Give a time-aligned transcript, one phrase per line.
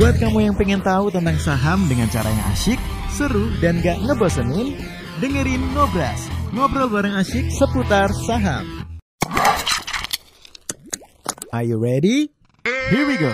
[0.00, 2.80] Buat kamu yang pengen tahu tentang saham dengan cara yang asyik,
[3.12, 4.80] seru, dan gak ngebosenin,
[5.20, 6.24] dengerin Ngobras,
[6.56, 8.64] ngobrol bareng asyik seputar saham.
[11.52, 12.32] Are you ready?
[12.64, 13.28] Here we go.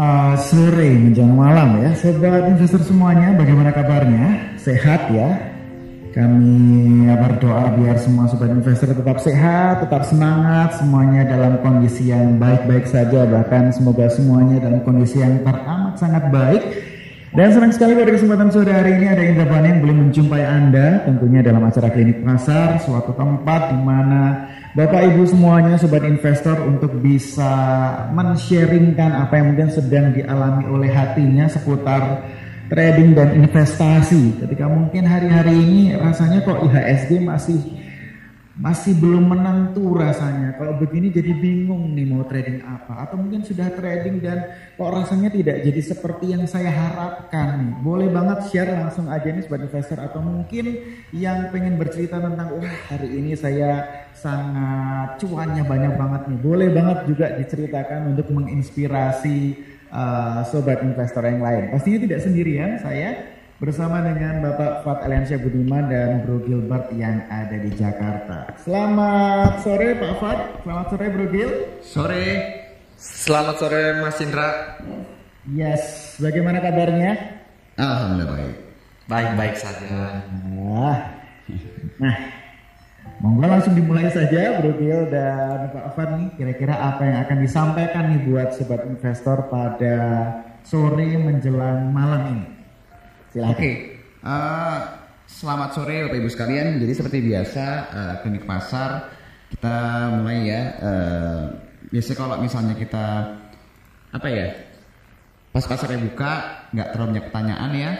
[0.00, 4.56] Uh, sore menjelang malam ya Sobat investor semuanya bagaimana kabarnya?
[4.56, 5.52] Sehat ya?
[6.10, 12.82] Kami berdoa biar semua sobat investor tetap sehat, tetap semangat, semuanya dalam kondisi yang baik-baik
[12.90, 16.62] saja, bahkan semoga semuanya dalam kondisi yang teramat sangat baik.
[17.30, 21.46] Dan senang sekali pada kesempatan sore hari ini ada Indra Bani boleh menjumpai Anda tentunya
[21.46, 27.50] dalam acara klinik pasar, suatu tempat di mana Bapak Ibu semuanya sobat investor untuk bisa
[28.14, 32.22] men-sharingkan apa yang mungkin sedang dialami oleh hatinya seputar
[32.70, 34.38] trading dan investasi.
[34.38, 37.58] Ketika mungkin hari-hari ini rasanya kok IHSG masih
[38.60, 40.54] masih belum menentu rasanya.
[40.54, 45.32] Kalau begini jadi bingung nih mau trading apa atau mungkin sudah trading dan kok rasanya
[45.32, 47.80] tidak jadi seperti yang saya harapkan.
[47.82, 50.78] Boleh banget share langsung aja nih sebagai investor atau mungkin
[51.10, 53.82] yang pengen bercerita tentang wah hari ini saya
[54.20, 56.38] sangat cuannya banyak banget nih.
[56.44, 59.56] Boleh banget juga diceritakan untuk menginspirasi
[59.88, 61.72] uh, sobat investor yang lain.
[61.72, 67.56] Pastinya tidak sendirian, saya bersama dengan Bapak Fat Aliansyah Budiman dan Bro Gilbert yang ada
[67.56, 68.52] di Jakarta.
[68.60, 71.50] Selamat sore Pak Fat, selamat sore Bro Gil.
[71.80, 72.26] Sore.
[73.00, 74.76] Selamat sore Mas Indra.
[75.48, 77.40] Yes, bagaimana kabarnya?
[77.80, 78.56] Alhamdulillah baik.
[79.08, 80.20] Baik-baik saja.
[80.52, 80.96] Nah,
[81.96, 82.39] nah
[83.20, 88.04] Monggo langsung dimulai saja Bro Gil dan Pak Afan nih kira-kira apa yang akan disampaikan
[88.16, 89.96] nih buat sobat investor pada
[90.64, 92.46] sore menjelang malam ini.
[93.28, 93.52] Silakan.
[93.52, 93.60] Oke.
[93.60, 93.74] Okay.
[94.24, 94.78] Uh, eh,
[95.28, 96.80] selamat sore Bapak Ibu sekalian.
[96.80, 99.12] Jadi seperti biasa uh, klinik pasar
[99.52, 99.76] kita
[100.16, 100.62] mulai ya.
[100.80, 101.44] Uh,
[101.92, 103.06] biasanya kalau misalnya kita
[104.16, 104.48] apa ya
[105.52, 106.32] pas pasarnya buka
[106.72, 107.92] nggak terlalu banyak pertanyaan ya.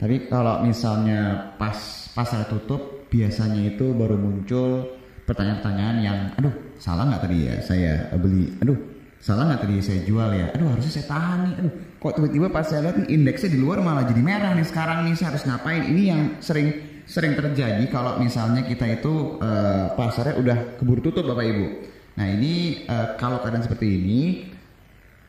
[0.00, 4.88] Tapi kalau misalnya pas pasar tutup biasanya itu baru muncul
[5.28, 8.48] pertanyaan-pertanyaan yang aduh salah nggak tadi ya saya beli?
[8.64, 8.78] Aduh
[9.20, 10.46] salah nggak tadi saya jual ya?
[10.56, 14.08] Aduh harusnya saya tahan nih aduh kok tiba-tiba pas saya lihat indeksnya di luar malah
[14.08, 15.82] jadi merah nih sekarang nih saya harus ngapain?
[15.92, 16.68] Ini yang sering
[17.04, 21.66] sering terjadi kalau misalnya kita itu uh, pasarnya udah keburu tutup bapak ibu.
[22.16, 24.20] Nah ini uh, kalau keadaan seperti ini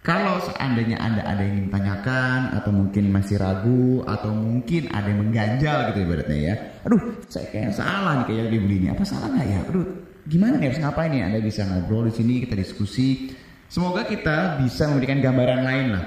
[0.04, 5.20] kalau seandainya Anda ada yang ingin tanyakan atau mungkin masih ragu atau mungkin ada yang
[5.24, 6.56] mengganjal gitu ibaratnya ya.
[6.84, 7.02] Aduh,
[7.32, 8.88] saya kayak salah nih kayak dibeli ini.
[8.92, 9.60] Apa salah nggak ya?
[9.72, 9.88] Aduh,
[10.28, 11.22] gimana nih harus ngapain nih?
[11.24, 13.32] Anda bisa ngobrol di sini, kita diskusi.
[13.72, 16.06] Semoga kita bisa memberikan gambaran lain lah.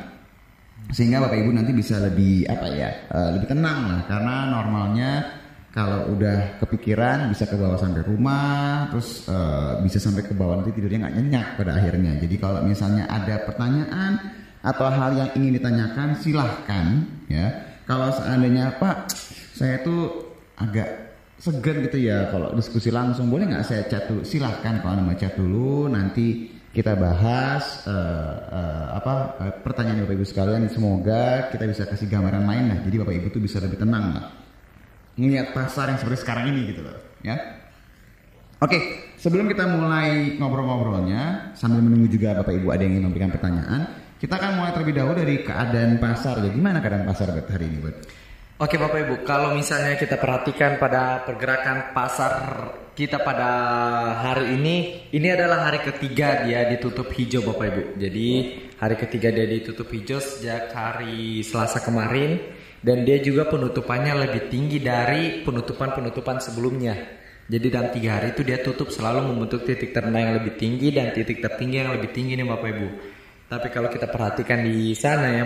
[0.94, 2.91] Sehingga Bapak Ibu nanti bisa lebih apa ya?
[3.10, 5.10] Uh, lebih tenang lah karena normalnya
[5.76, 10.72] kalau udah kepikiran bisa ke bawah sampai rumah terus uh, bisa sampai ke bawah nanti
[10.72, 16.16] tidurnya nggak nyenyak pada akhirnya jadi kalau misalnya ada pertanyaan atau hal yang ingin ditanyakan
[16.16, 19.12] silahkan ya kalau seandainya pak
[19.53, 20.25] saya tuh
[20.60, 20.88] agak
[21.36, 22.32] segan gitu ya.
[22.32, 24.24] Kalau diskusi langsung boleh nggak saya chat dulu?
[24.24, 25.88] Silahkan kalau mau chat dulu.
[25.88, 30.68] Nanti kita bahas uh, uh, apa uh, pertanyaan bapak ibu sekalian.
[30.68, 32.78] Semoga kita bisa kasih gambaran lain lah.
[32.84, 34.26] Jadi bapak ibu tuh bisa lebih tenang lah.
[35.16, 37.36] Ngeliat pasar yang seperti sekarang ini gitu loh ya.
[38.60, 43.80] Oke sebelum kita mulai ngobrol-ngobrolnya sambil menunggu juga bapak ibu ada yang ingin memberikan pertanyaan
[44.16, 46.40] kita akan mulai terlebih dahulu dari keadaan pasar.
[46.40, 47.96] Ya gimana keadaan pasar hari ini buat
[48.56, 52.32] Oke Bapak Ibu, kalau misalnya kita perhatikan pada pergerakan pasar
[52.96, 53.52] kita pada
[54.16, 57.82] hari ini, ini adalah hari ketiga dia ditutup hijau Bapak Ibu.
[58.00, 58.28] Jadi
[58.80, 62.40] hari ketiga dia ditutup hijau sejak hari Selasa kemarin
[62.80, 66.96] dan dia juga penutupannya lebih tinggi dari penutupan-penutupan sebelumnya.
[67.52, 71.12] Jadi dalam tiga hari itu dia tutup selalu membentuk titik terendah yang lebih tinggi dan
[71.12, 72.88] titik tertinggi yang lebih tinggi nih Bapak Ibu.
[73.52, 75.44] Tapi kalau kita perhatikan di sana ya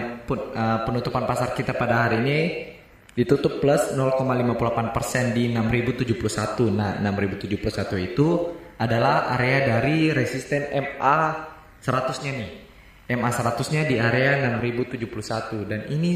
[0.87, 2.38] penutupan pasar kita pada hari ini
[3.15, 6.71] ditutup plus 0,58% di 6071.
[6.71, 8.28] Nah, 6071 itu
[8.80, 11.18] adalah area dari resisten MA
[11.83, 12.53] 100-nya nih.
[13.10, 16.15] MA 100-nya di area 6071 dan ini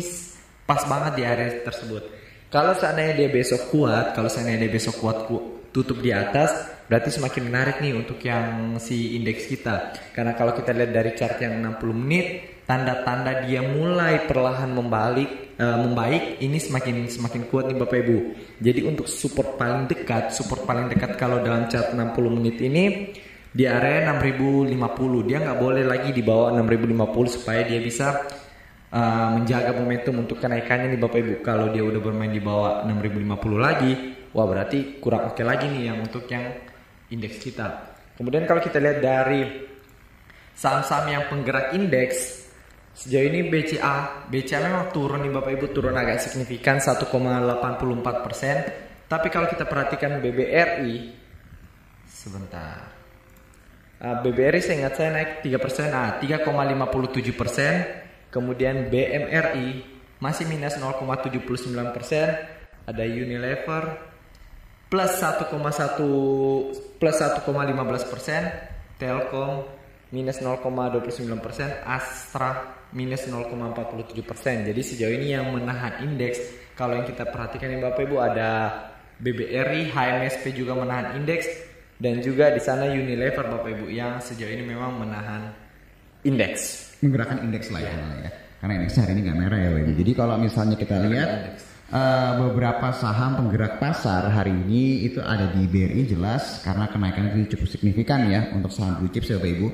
[0.63, 2.03] pas banget di area tersebut.
[2.49, 6.55] Kalau seandainya dia besok kuat, kalau seandainya dia besok kuat ku, tutup di atas,
[6.87, 9.91] berarti semakin menarik nih untuk yang si indeks kita.
[10.15, 15.85] Karena kalau kita lihat dari chart yang 60 menit, tanda-tanda dia mulai perlahan membalik, uh,
[15.85, 18.19] membaik, ini semakin semakin kuat nih Bapak Ibu.
[18.61, 23.13] Jadi untuk support paling dekat, support paling dekat kalau dalam chart 60 menit ini
[23.55, 24.75] di area 6050
[25.31, 28.27] dia nggak boleh lagi di bawah 6050 supaya dia bisa
[28.91, 31.35] uh, menjaga momentum untuk kenaikannya nih Bapak Ibu.
[31.45, 33.93] Kalau dia udah bermain di bawah 6050 lagi,
[34.33, 36.49] wah berarti kurang oke lagi nih yang untuk yang
[37.13, 37.93] indeks kita.
[38.17, 39.43] Kemudian kalau kita lihat dari
[40.55, 42.44] saham-saham yang penggerak indeks
[42.95, 47.11] sejauh ini BCA BCA memang turun nih Bapak Ibu turun agak signifikan 1,84
[48.23, 48.57] persen.
[49.11, 51.11] Tapi kalau kita perhatikan BBRI
[52.07, 52.95] sebentar.
[53.99, 57.75] Uh, BBRI saya ingat saya naik 3 persen nah 3,57 persen.
[58.31, 59.69] Kemudian BMRI
[60.23, 61.43] masih minus 0,79
[61.95, 62.27] persen.
[62.87, 63.85] Ada Unilever
[64.87, 65.51] plus 1,1
[67.03, 68.43] plus 1,15 persen.
[68.95, 69.67] Telkom
[70.15, 74.63] minus 0,29 persen, Astra minus 0,47 persen.
[74.65, 76.39] Jadi sejauh ini yang menahan indeks,
[76.79, 78.51] kalau yang kita perhatikan ya Bapak Ibu ada
[79.19, 81.47] BBRI, HMSP juga menahan indeks,
[81.99, 85.51] dan juga di sana Unilever Bapak Ibu yang sejauh ini memang menahan
[86.23, 86.95] indeks.
[87.03, 87.95] Menggerakkan indeks lah ya.
[88.25, 88.31] ya.
[88.63, 91.31] Karena indeks hari ini nggak merah ya Bapak Jadi kalau misalnya kita lihat
[91.93, 97.55] uh, beberapa saham penggerak pasar hari ini itu ada di BRI jelas karena kenaikan itu
[97.59, 99.69] cukup signifikan ya untuk saham blue chip ya Bapak Ibu.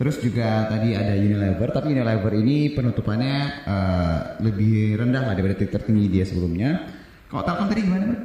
[0.00, 3.36] Terus juga tadi ada Unilever, tapi Unilever ini penutupannya
[3.68, 6.88] uh, lebih rendah lah daripada titik tertinggi dia sebelumnya.
[7.28, 8.18] Kalau Telkom tadi gimana, Bro?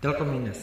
[0.00, 0.60] Telkom minus.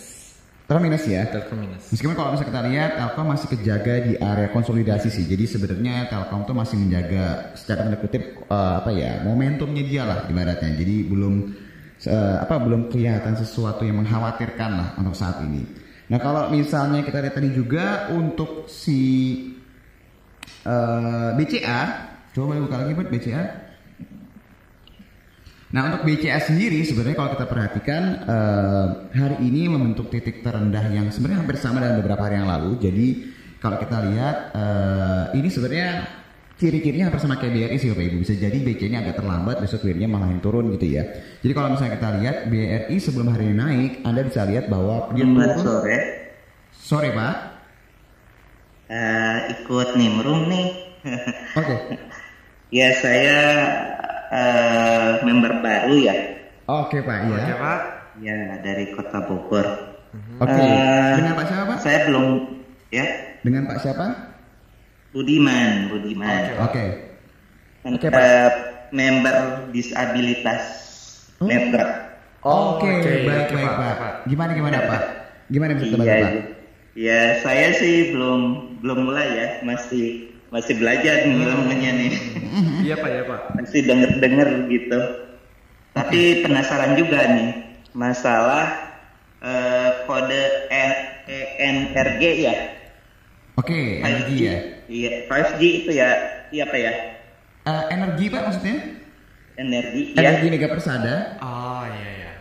[0.66, 1.30] Telkom minus ya?
[1.30, 1.94] Telkom minus.
[1.94, 5.30] Meskipun kalau misalnya kita lihat Telkom masih kejaga di area konsolidasi sih.
[5.30, 10.26] Jadi sebenarnya Telkom tuh masih menjaga secara tanda kutip uh, apa ya momentumnya dia lah
[10.26, 10.74] ibaratnya.
[10.74, 11.54] Jadi belum
[12.10, 15.86] uh, apa belum kelihatan sesuatu yang mengkhawatirkan lah untuk saat ini.
[16.10, 18.98] Nah kalau misalnya kita lihat tadi juga untuk si
[20.68, 21.82] uh, eh, BCA
[22.36, 23.44] coba buka lagi buat BCA
[25.68, 31.12] Nah untuk BCA sendiri sebenarnya kalau kita perhatikan uh, hari ini membentuk titik terendah yang
[31.12, 32.80] sebenarnya hampir sama dengan beberapa hari yang lalu.
[32.80, 33.08] Jadi
[33.60, 36.08] kalau kita lihat uh, ini sebenarnya
[36.56, 38.16] ciri-cirinya hampir sama kayak BRI sih Bapak Ibu.
[38.24, 41.04] Bisa jadi BCA ini agak terlambat, besok malah yang turun gitu ya.
[41.44, 45.28] Jadi kalau misalnya kita lihat BRI sebelum hari ini naik, Anda bisa lihat bahwa dia
[45.28, 45.52] turun.
[45.60, 46.00] Sore.
[46.72, 47.36] Sore Pak
[48.92, 50.68] uh, ikut nimrung nih.
[51.56, 51.64] Oke.
[51.64, 51.80] Okay.
[52.80, 53.40] ya saya
[54.32, 56.16] uh, member baru ya.
[56.68, 57.38] Oke okay, Pak, ya.
[57.40, 57.80] Oke Pak.
[58.18, 59.68] Ya dari Kota Bogor.
[60.42, 60.52] Oke.
[60.52, 60.68] Okay.
[60.68, 61.78] Uh, Dengan Pak siapa Pak?
[61.80, 62.26] Saya belum
[62.92, 63.06] ya.
[63.44, 64.06] Dengan Pak siapa?
[65.16, 66.42] Budiman, Budiman.
[66.60, 66.84] Oke.
[67.86, 67.98] Okay.
[67.98, 68.10] Okay.
[68.12, 68.20] Pak.
[68.20, 68.52] Uh,
[68.92, 70.64] member disabilitas
[71.40, 71.48] oh.
[71.48, 71.92] network.
[72.48, 73.28] Oke, okay.
[73.28, 73.96] baik, baik, Pak.
[74.00, 74.14] Pak.
[74.32, 75.02] Gimana, gimana, Pak?
[75.52, 76.57] Gimana bisa iya, Pak?
[76.98, 82.14] Ya saya sih belum belum mulai ya, masih masih belajar nih ilmunya nih.
[82.90, 83.42] Iya pak ya pak.
[83.54, 85.00] Masih denger denger gitu.
[85.94, 88.98] Tapi penasaran juga nih masalah
[89.46, 92.56] uh, kode ENRG ya.
[93.62, 94.58] Oke, okay, energi ya.
[94.90, 96.10] Iya, 5G itu ya,
[96.50, 96.94] iya apa ya?
[97.66, 98.78] Uh, energi pak maksudnya?
[99.58, 100.02] Energi.
[100.18, 100.54] Energi ya.
[100.54, 101.16] mega persada.
[101.42, 102.32] Oh iya iya.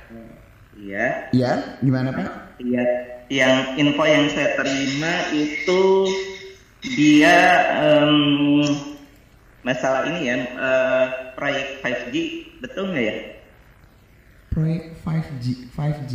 [0.77, 1.07] Iya.
[1.33, 1.53] Iya,
[1.85, 2.57] gimana pak?
[2.61, 5.83] Iya yang info yang saya terima itu
[6.95, 7.39] dia
[7.83, 8.63] um,
[9.67, 12.15] masalah ini ya uh, proyek 5G
[12.63, 13.17] betul nggak ya?
[14.55, 16.13] Proyek 5G 5G.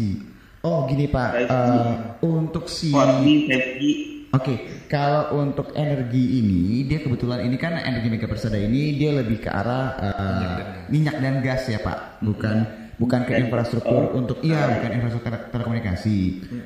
[0.62, 3.84] Oh gini pak, uh, untuk si 4G 5G.
[4.32, 9.12] Oke, okay, kalau untuk energi ini dia kebetulan ini kan energi mega persada ini dia
[9.12, 14.78] lebih ke arah uh, minyak dan gas ya pak, bukan bukan ke infrastruktur untuk iya
[14.78, 16.20] bukan infrastruktur telekomunikasi.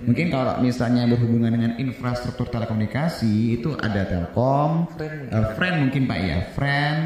[0.04, 6.38] Mungkin kalau misalnya berhubungan dengan infrastruktur telekomunikasi itu ada Telkom, uh, Friend mungkin Pak ya,
[6.52, 7.00] Friend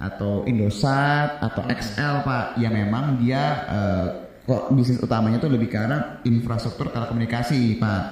[0.00, 2.56] atau Indosat atau XL Pak.
[2.56, 4.06] Yang memang dia uh,
[4.48, 8.02] kok bisnis utamanya itu lebih ke arah infrastruktur telekomunikasi Pak.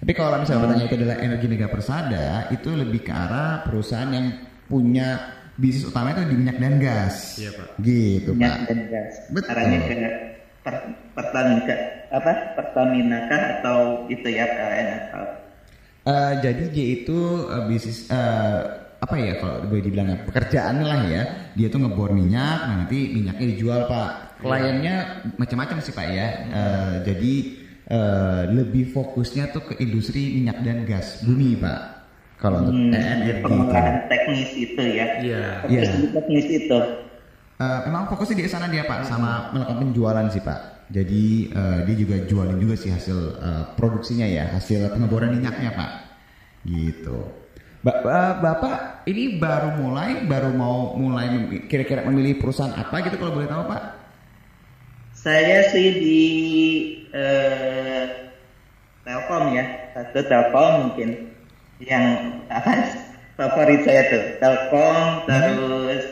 [0.00, 4.36] Tapi kalau misalnya bertanya itu adalah energi mega persada itu lebih ke arah perusahaan yang
[4.64, 7.38] punya bisnis utama itu di minyak dan gas.
[7.38, 7.68] Iya pak.
[7.82, 8.66] Gitu minyak pak.
[8.68, 9.12] dan gas.
[9.30, 9.50] Betul.
[9.54, 9.94] Arahnya ke
[10.64, 10.74] per,
[11.14, 11.76] Pertamina
[12.10, 13.78] apa Pertamina kah atau
[14.10, 15.24] itu ya atau?
[16.04, 21.00] Uh, jadi dia itu uh, bisnis uh, apa ya kalau boleh dibilang ya, pekerjaan lah
[21.08, 26.28] ya dia tuh ngebor minyak nah nanti minyaknya dijual pak kliennya macam-macam sih pak ya
[26.48, 27.34] uh, jadi
[27.92, 31.93] uh, lebih fokusnya tuh ke industri minyak dan gas bumi pak
[32.38, 35.06] kalau untuk hmm, ENRG pengolahan teknis itu ya.
[35.22, 35.44] Iya.
[35.70, 35.84] Yeah.
[35.86, 36.12] Yeah.
[36.12, 36.78] teknis itu.
[37.54, 40.90] Uh, memang fokusnya di sana dia Pak sama melakukan penjualan sih Pak.
[40.90, 45.90] Jadi uh, dia juga jualin juga sih hasil uh, produksinya ya, hasil pengeboran minyaknya Pak.
[46.66, 47.44] Gitu.
[47.84, 48.00] Ba
[48.40, 53.64] Bapak ini baru mulai, baru mau mulai kira-kira memilih perusahaan apa gitu kalau boleh tahu
[53.68, 53.82] Pak?
[55.12, 56.22] Saya sih di
[57.12, 58.04] uh,
[59.04, 59.64] Telkom ya,
[59.96, 61.33] satu Telkom mungkin
[61.84, 62.04] yang
[62.48, 62.72] apa
[63.34, 66.04] favorit saya tuh Telkom terus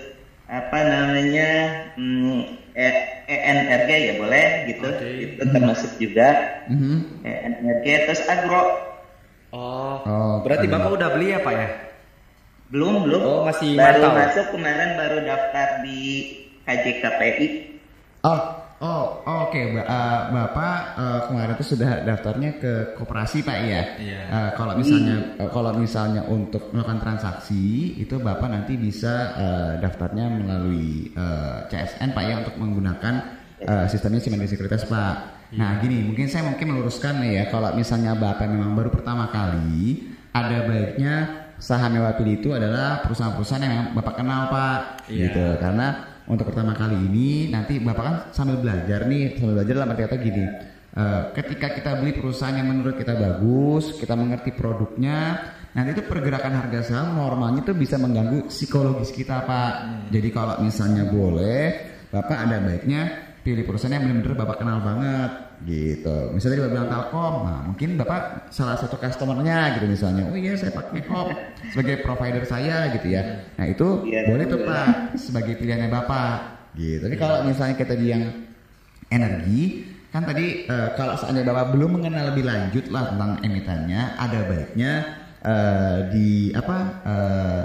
[0.46, 1.50] apa namanya
[1.96, 2.40] hmm,
[2.72, 5.08] E- ENRG ya boleh gitu Oke.
[5.08, 6.28] itu termasuk juga
[6.68, 7.20] Mhm.
[7.22, 8.88] ENRG terus agro
[9.52, 10.64] Oh, Oh, berarti.
[10.64, 11.68] Bapak udah beli ya Pak ya?
[12.72, 14.16] belum belum Oh, masih baru mantau.
[14.16, 16.00] masuk kemarin baru daftar di
[16.64, 17.46] KJKPI
[18.24, 23.82] Oh, oh, oke, Ba- eh, Bapak eh, kemarin itu sudah daftarnya ke koperasi Pak ya.
[23.96, 24.20] Iya.
[24.26, 27.62] Eh, kalau misalnya eh, kalau misalnya untuk melakukan transaksi
[27.96, 33.14] itu Bapak nanti bisa eh, daftarnya melalui eh, CSN Pak ya untuk menggunakan
[33.62, 35.14] eh, sistemnya Simendi Sekuritas Pak.
[35.52, 40.10] Nah gini, mungkin saya mungkin meluruskan nih ya kalau misalnya Bapak memang baru pertama kali
[40.32, 41.14] ada baiknya
[41.60, 45.28] saham yang Bapak pilih itu adalah perusahaan-perusahaan yang Bapak kenal Pak Iya.
[45.28, 45.86] gitu karena
[46.30, 50.16] untuk pertama kali ini nanti bapak kan sambil belajar nih sambil belajar dalam arti kata
[50.22, 50.44] gini.
[50.92, 55.40] Eh, ketika kita beli perusahaan yang menurut kita bagus kita mengerti produknya
[55.72, 59.72] nanti itu pergerakan harga saham normalnya tuh bisa mengganggu psikologis kita pak.
[60.12, 61.64] Jadi kalau misalnya boleh
[62.12, 63.02] bapak ada baiknya
[63.40, 66.34] pilih perusahaan yang benar-benar bapak kenal banget gitu.
[66.34, 70.26] Misalnya dia bilang Telkom nah mungkin bapak salah satu customernya gitu misalnya.
[70.26, 71.28] Oh iya saya pakai Telkom
[71.70, 73.46] sebagai provider saya gitu ya.
[73.56, 76.38] Nah itu Iya, boleh tuh pak sebagai pilihannya bapak.
[76.74, 77.04] Gitu.
[77.04, 78.24] Tapi kalau misalnya kita di yang
[79.12, 84.38] energi kan tadi eh, kalau seandainya bapak belum mengenal lebih lanjut lah tentang emitennya ada
[84.44, 84.92] baiknya
[85.40, 86.76] eh, di apa
[87.06, 87.62] eh,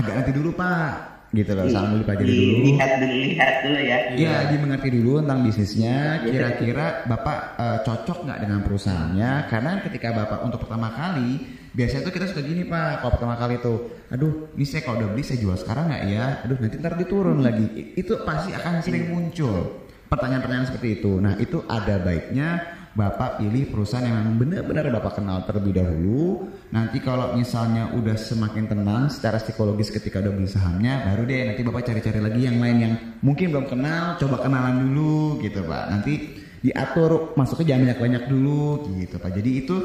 [0.00, 4.36] agak nanti dulu pak gitu loh sambil dipelajari dulu dilihat dulu lihat dulu ya Iya,
[4.50, 5.96] dimengerti dulu tentang bisnisnya.
[6.26, 9.30] Kira-kira bapak eh, cocok nggak dengan perusahaannya?
[9.46, 11.38] Karena ketika bapak untuk pertama kali,
[11.70, 13.00] biasanya tuh kita suka gini pak.
[13.00, 13.78] Kalau pertama kali tuh,
[14.10, 16.24] aduh, ini saya kalau udah beli saya jual sekarang nggak ya?
[16.42, 17.66] Aduh, nanti ntar diturun lagi.
[17.78, 21.12] I- Itu pasti akan sering muncul pertanyaan-pertanyaan seperti itu.
[21.22, 22.48] Nah, itu ada baiknya
[22.90, 26.50] Bapak pilih perusahaan yang memang benar-benar Bapak kenal terlebih dahulu.
[26.74, 31.62] Nanti kalau misalnya udah semakin tenang secara psikologis ketika udah beli sahamnya, baru deh nanti
[31.62, 35.84] Bapak cari-cari lagi yang lain yang mungkin belum kenal, coba kenalan dulu gitu Pak.
[35.86, 36.12] Nanti
[36.60, 39.30] diatur masuknya jangan banyak-banyak dulu gitu Pak.
[39.38, 39.76] Jadi itu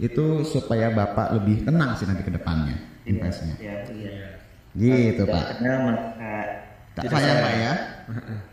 [0.00, 3.60] itu supaya Bapak lebih tenang sih nanti ke depannya investnya.
[3.60, 4.40] ya iya
[4.74, 5.46] Gitu Tidak Pak.
[5.60, 6.34] maka
[6.94, 7.72] Tak sayang Pak ya.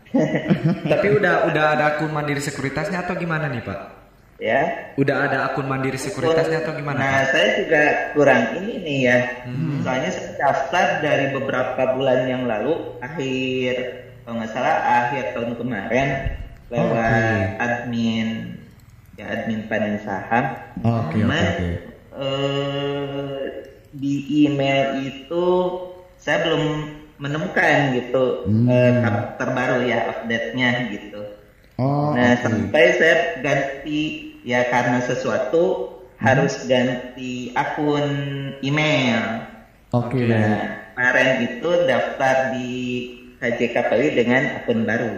[0.92, 4.01] Tapi udah udah ada akun mandiri sekuritasnya atau gimana nih Pak?
[4.42, 7.82] Ya Udah ada akun mandiri sekuritasnya atau gimana Nah, saya juga
[8.12, 9.18] kurang ini nih ya.
[9.46, 9.78] Hmm.
[9.86, 13.74] Soalnya saya daftar dari beberapa bulan yang lalu, akhir
[14.22, 16.08] kalau nggak salah akhir tahun kemarin
[16.68, 17.62] lewat Oke.
[17.62, 18.28] admin
[19.14, 20.44] ya admin panen saham.
[20.82, 21.68] Oke, Cuma, oke, oke.
[22.18, 23.40] eh,
[23.92, 25.44] di email itu
[26.16, 26.64] saya belum
[27.18, 28.66] menemukan gitu Hmm.
[28.66, 28.92] eh,
[29.38, 31.22] terbaru ya update-nya gitu.
[31.78, 32.42] Oh, Nah, oke.
[32.42, 38.06] sampai saya ganti ya karena sesuatu harus ganti akun
[38.60, 39.46] email.
[39.92, 40.62] Oke, Nah, baik.
[40.94, 42.70] kemarin itu daftar di
[43.36, 45.14] KJKPI dengan akun baru.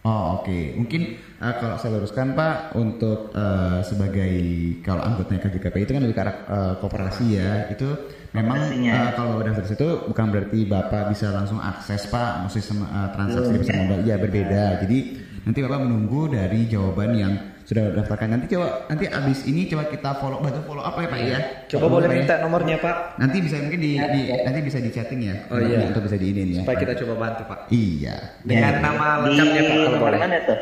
[0.00, 4.32] Oh oke, mungkin eh, kalau saya luruskan Pak untuk eh, sebagai
[4.80, 7.84] kalau anggotanya KJKP itu kan lebih ke arah eh, koperasi ya, itu
[8.32, 12.78] memang eh, kalau udah dari situ bukan berarti Bapak bisa langsung akses Pak, maksudnya sistem
[12.88, 14.64] eh, transaksi di pasar modal, ya berbeda.
[14.80, 14.98] Jadi
[15.44, 17.32] nanti Bapak menunggu dari jawaban yang
[17.70, 18.34] sudah daftarkan.
[18.34, 21.38] Nanti coba nanti abis ini coba kita follow, bantu follow up ya Pak ya.
[21.70, 22.18] Coba Follow boleh ya.
[22.18, 25.46] minta nomornya Pak Nanti bisa mungkin di, di- nanti bisa di chatting ya.
[25.46, 25.86] Oh, iya.
[25.86, 26.58] Untuk bisa diinin ya.
[26.60, 27.70] supaya kita coba bantu Pak.
[27.70, 28.42] Iya.
[28.42, 28.82] Dengan Ya.
[28.82, 30.18] nama lengkapnya Pak kalau boleh.
[30.18, 30.58] mana tuh?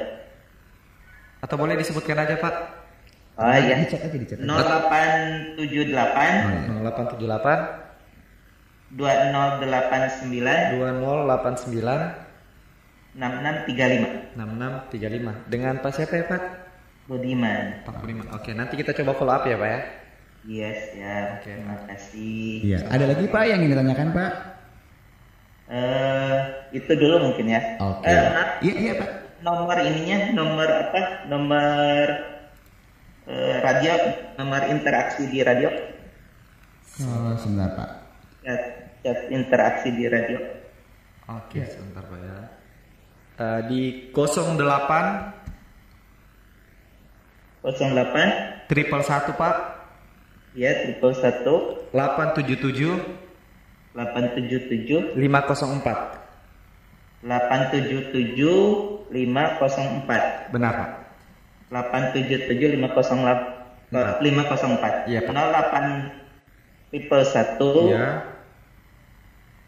[1.41, 2.55] Atau boleh disebutkan aja Pak?
[3.41, 3.73] Oh ya.
[3.81, 4.37] Di chat aja di chat.
[4.37, 4.45] aja.
[4.45, 6.61] 0878 Oh, iya.
[6.77, 12.29] 0878 2089 2089
[13.17, 16.68] 6635 6635 dengan Pak siapa ya Pak?
[17.09, 17.89] Budiman.
[17.89, 18.37] 45.
[18.37, 19.81] Oke, nanti kita coba follow up ya Pak ya.
[20.45, 21.41] Yes ya.
[21.41, 21.51] Oke.
[21.57, 22.45] Terima kasih.
[22.63, 22.79] Iya.
[22.93, 24.33] Ada lagi Pak yang ingin ditanyakan Pak?
[25.69, 26.37] Eh,
[26.73, 27.61] itu dulu mungkin ya.
[27.81, 28.09] Oke.
[28.09, 29.11] Eh, maaf, Iya iya Pak.
[29.41, 31.01] nomor ininya, nomor apa?
[31.29, 32.05] Nomor
[33.29, 33.93] eh, radio,
[34.37, 35.69] nomor interaksi di radio.
[37.05, 37.91] Oh, sebentar Pak.
[38.45, 38.63] Chat,
[39.01, 40.41] chat interaksi di radio.
[41.29, 42.39] Oke, sebentar Pak ya.
[43.39, 45.38] Eh, di 08
[47.65, 49.57] 08 triple satu Pak.
[50.55, 51.83] Ya triple satu.
[51.91, 55.01] 877 delapan tujuh tujuh.
[55.17, 56.19] 504
[57.19, 58.59] delapan tujuh tujuh
[59.11, 60.55] lima kosong empat.
[60.55, 60.91] Benar Pak.
[61.69, 63.27] Delapan tujuh tujuh lima kosong
[64.23, 65.11] lima kosong empat.
[65.11, 65.33] Iya, Pak.
[65.35, 65.85] nol delapan
[66.95, 67.91] triple satu.
[67.91, 68.07] Ya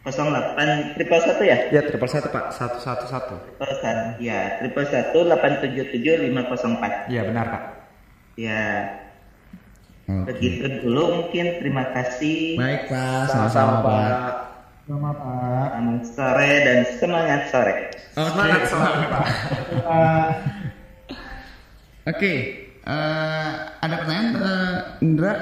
[0.01, 1.57] kosong delapan triple satu ya?
[1.69, 2.55] Ya triple satu Pak.
[2.55, 3.35] Satu satu satu.
[3.35, 7.11] Triple satu ya triple satu delapan tujuh tujuh lima kosong empat.
[7.11, 7.63] Iya benar Pak
[8.39, 8.95] ya
[10.07, 10.31] Oke.
[10.31, 14.09] begitu dulu mungkin terima kasih Baik Pak, sama-sama Pak.
[14.91, 15.67] Selamat Pak.
[15.71, 17.75] Selamat sore dan semangat sore.
[18.11, 19.27] Semangat selalu Pak.
[22.11, 22.33] Oke,
[22.81, 25.33] eh, ada pertanyaan eh, Indra?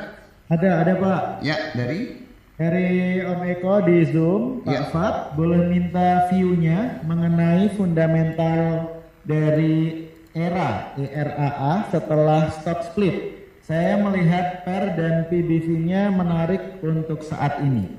[0.51, 1.21] Ada, ada Pak.
[1.41, 2.29] Ya, dari
[2.59, 4.83] Dari Om Eko di Zoom, Pak Ya.
[4.91, 8.91] Fat boleh minta view-nya mengenai fundamental
[9.23, 10.08] dari
[10.39, 13.35] era ERAA setelah stock split.
[13.67, 17.91] Saya melihat PER dan PBV-nya menarik untuk saat ini.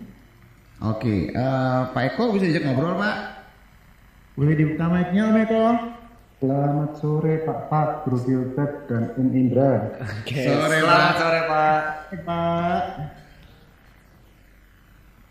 [0.80, 3.16] Oke, eh, Pak Eko bisa diajak ngobrol Pak?
[4.34, 5.64] Boleh dibuka mic-nya Om Eko?
[6.40, 9.92] Selamat sore Pak Pak, Bro Gilbert dan Om Indra.
[10.00, 11.20] Oke, Sore, selamat Pak.
[11.20, 11.80] sore Pak.
[12.24, 12.84] Pak.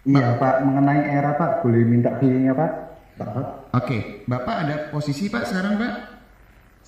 [0.06, 2.72] Iya Pak, mengenai era Pak, boleh minta view-nya Pak?
[3.18, 3.48] Pak, Pak.
[3.76, 3.98] Oke,
[4.30, 5.94] Bapak ada posisi Pak sekarang Pak?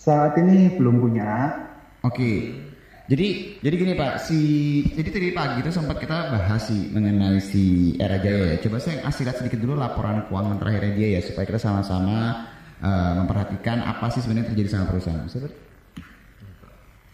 [0.01, 1.53] Saat ini belum punya.
[2.01, 2.57] Oke.
[3.05, 4.39] Jadi jadi gini Pak, si
[4.97, 8.57] jadi tadi pagi itu sempat kita bahas sih mengenai si Era Jaya ya.
[8.65, 12.49] Coba saya kasih lihat sedikit dulu laporan keuangan terakhirnya dia ya supaya kita sama-sama
[12.81, 15.27] eh, memperhatikan apa sih sebenarnya terjadi sama perusahaan.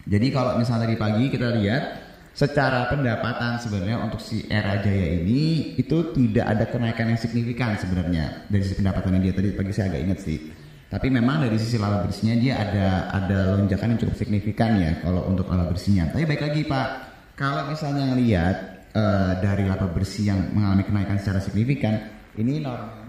[0.08, 1.84] Jadi kalau misalnya tadi pagi kita lihat
[2.32, 8.48] secara pendapatan sebenarnya untuk si Era Jaya ini itu tidak ada kenaikan yang signifikan sebenarnya
[8.48, 10.67] dari sisi pendapatannya dia tadi pagi saya agak ingat sih.
[10.88, 15.28] Tapi memang dari sisi laba bersihnya dia ada ada lonjakan yang cukup signifikan ya kalau
[15.28, 16.08] untuk laba bersihnya.
[16.16, 16.88] Tapi baik lagi Pak,
[17.36, 18.56] kalau misalnya ngelihat
[18.96, 22.00] eh, dari laba bersih yang mengalami kenaikan secara signifikan,
[22.40, 23.08] ini normalnya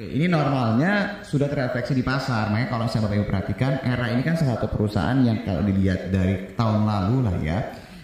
[0.00, 2.48] Oke, ini normalnya sudah terefleksi di pasar.
[2.48, 6.08] Makanya kalau saya Bapak Ibu perhatikan, era ini kan salah satu perusahaan yang kalau dilihat
[6.08, 7.58] dari tahun lalu lah ya,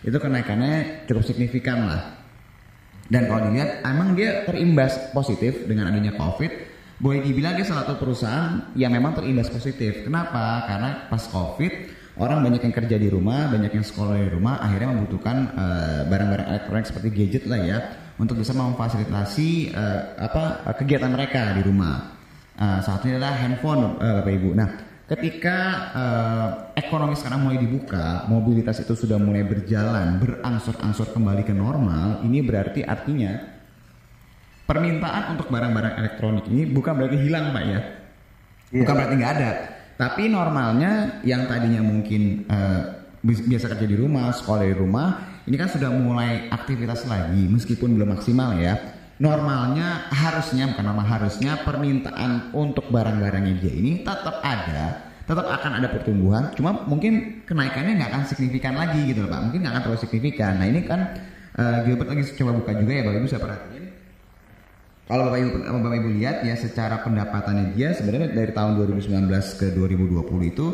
[0.05, 2.21] itu kenaikannya cukup signifikan lah.
[3.09, 6.76] Dan kalau dilihat, emang dia terimbas positif dengan adanya COVID.
[6.97, 10.09] Boleh dibilang dia salah satu perusahaan yang memang terimbas positif.
[10.09, 10.65] Kenapa?
[10.65, 11.73] Karena pas COVID,
[12.17, 16.49] orang banyak yang kerja di rumah, banyak yang sekolah di rumah, akhirnya membutuhkan eh, barang-barang
[16.57, 17.79] elektronik seperti gadget lah ya,
[18.17, 22.17] untuk bisa memfasilitasi eh, apa kegiatan mereka di rumah.
[22.57, 24.51] Salah satunya adalah handphone, eh, Bapak Ibu.
[24.57, 24.69] Nah,
[25.05, 25.57] ketika
[25.93, 26.49] eh,
[26.81, 32.81] ekonomi sekarang mulai dibuka, mobilitas itu sudah mulai berjalan, berangsur-angsur kembali ke normal, ini berarti
[32.89, 33.56] artinya
[34.67, 37.81] permintaan untuk barang-barang elektronik ini bukan berarti hilang, Pak ya.
[38.75, 39.51] Bukan berarti nggak ada.
[39.97, 42.45] Tapi normalnya yang tadinya mungkin
[43.25, 45.07] bi- biasa kerja di rumah, sekolah di rumah,
[45.47, 48.77] ini kan sudah mulai aktivitas lagi meskipun belum maksimal ya.
[49.17, 55.89] Normalnya harusnya bukan normal harusnya permintaan untuk barang-barangnya dia ini tetap ada, tetap akan ada
[55.89, 56.53] pertumbuhan.
[56.53, 59.41] Cuma mungkin kenaikannya nggak akan signifikan lagi gitu loh pak.
[59.49, 60.61] Mungkin nggak akan terlalu signifikan.
[60.61, 61.01] Nah ini kan
[61.57, 63.85] eh, Gilbert lagi coba buka juga ya bapak ibu saya perhatiin.
[65.07, 69.67] Kalau Bapak Ibu, Bapak Ibu lihat ya secara pendapatannya dia sebenarnya dari tahun 2019 ke
[69.71, 70.19] 2020
[70.51, 70.67] itu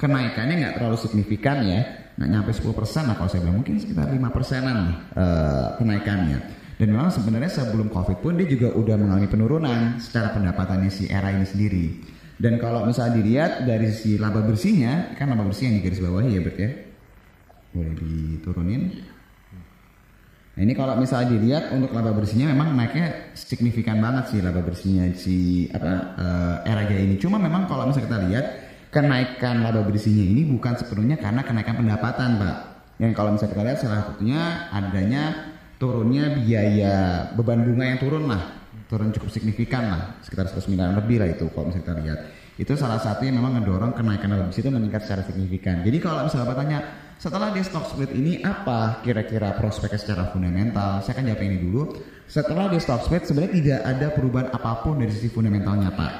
[0.00, 1.84] kenaikannya nggak terlalu signifikan ya,
[2.16, 6.38] nggak nyampe 10 persen lah kalau saya bilang mungkin sekitar 5 persenan nih eh, kenaikannya.
[6.74, 11.30] Dan memang sebenarnya sebelum COVID pun dia juga udah mengalami penurunan secara pendapatannya si era
[11.30, 11.86] ini sendiri.
[12.34, 16.34] Dan kalau misalnya dilihat dari sisi laba bersihnya, kan laba bersih yang di garis bawahi
[16.34, 16.70] ya Bert ya.
[17.70, 18.82] Boleh diturunin.
[20.54, 25.66] Ini kalau misalnya dilihat untuk laba bersihnya memang naiknya signifikan banget sih laba bersihnya si
[25.74, 26.14] apa
[26.62, 27.18] era Jaya ini.
[27.18, 28.46] Cuma memang kalau misalnya kita lihat
[28.94, 32.56] kenaikan laba bersihnya ini bukan sepenuhnya karena kenaikan pendapatan, Pak.
[33.02, 34.40] Yang kalau misalnya kita lihat salah satunya
[34.70, 35.22] adanya
[35.82, 38.42] turunnya biaya beban bunga yang turun lah,
[38.86, 42.20] turun cukup signifikan lah, sekitar 100 miliar lebih lah itu kalau misalnya kita lihat.
[42.54, 45.82] Itu salah satu yang memang ngedorong kenaikan laba bersih itu meningkat secara signifikan.
[45.82, 46.78] Jadi kalau misalnya Bapak tanya,
[47.18, 51.00] setelah dia stock split ini apa kira-kira prospeknya secara fundamental?
[51.00, 51.82] Saya akan jawab ini dulu.
[52.28, 56.12] Setelah dia stock split sebenarnya tidak ada perubahan apa pun dari sisi fundamentalnya Pak.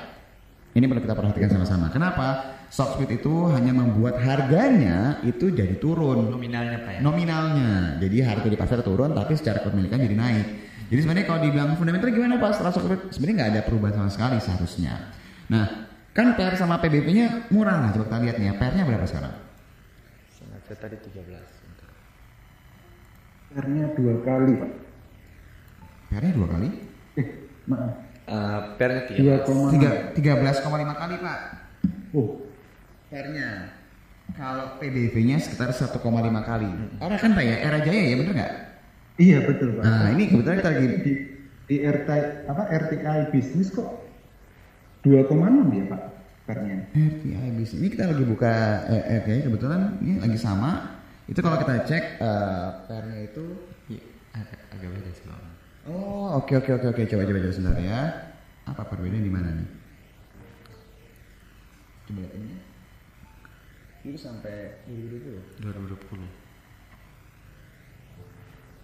[0.74, 1.86] Ini perlu kita perhatikan sama-sama.
[1.92, 2.56] Kenapa?
[2.72, 7.00] Stock split itu hanya membuat harganya itu jadi turun Nominalnya Pak ya.
[7.04, 7.72] nominalnya.
[8.02, 10.46] Jadi harga di pasar turun tapi secara kepemilikan jadi naik.
[10.90, 13.00] Jadi sebenarnya kalau dibilang fundamental gimana Pak setelah stock split?
[13.14, 14.94] Sebenarnya nggak ada perubahan sama sekali seharusnya.
[15.52, 15.64] Nah,
[16.16, 17.90] kan PR sama PBP-nya murah lah.
[17.92, 18.54] Coba kita lihat nih ya.
[18.56, 19.43] PR-nya berapa sekarang?
[20.64, 21.20] Saya tadi 13.
[21.20, 21.90] Bentar.
[23.60, 24.72] R-nya dua kali Pak.
[26.08, 26.68] PR-nya dua kali?
[27.20, 27.26] Eh,
[27.68, 27.92] maaf.
[28.24, 29.44] Eh, pernya Dua 13.
[29.44, 31.40] koma Tiga, 13,5 kali Pak.
[32.16, 32.28] Oh,
[33.12, 33.48] PR-nya.
[34.34, 36.00] Kalau PBV-nya sekitar 1,5
[36.40, 36.70] kali.
[36.96, 37.56] Era kan Pak ya?
[37.60, 38.54] Era Jaya ya bener nggak?
[39.14, 39.82] iya betul Pak.
[39.86, 41.12] Nah ini kebetulan kita lagi di
[41.64, 44.02] di RTI apa RTI bisnis kok
[45.06, 46.02] 2,6 ya Pak
[46.44, 46.76] pernya.
[46.92, 47.80] RTI bisnis.
[47.80, 51.00] Ini kita lagi buka eh, RTI kebetulan ini lagi sama.
[51.24, 53.44] Itu kalau kita cek eh, PR-nya itu
[53.88, 54.00] Iya,
[54.32, 55.24] agak, agak beda sih.
[55.84, 58.00] Oh, oke oke oke oke coba coba coba sebentar ya.
[58.64, 59.68] Apa perbedaan di mana nih?
[62.08, 62.56] Coba lihat ini.
[64.04, 65.60] Itu sampai 2020.
[65.60, 66.44] 2020.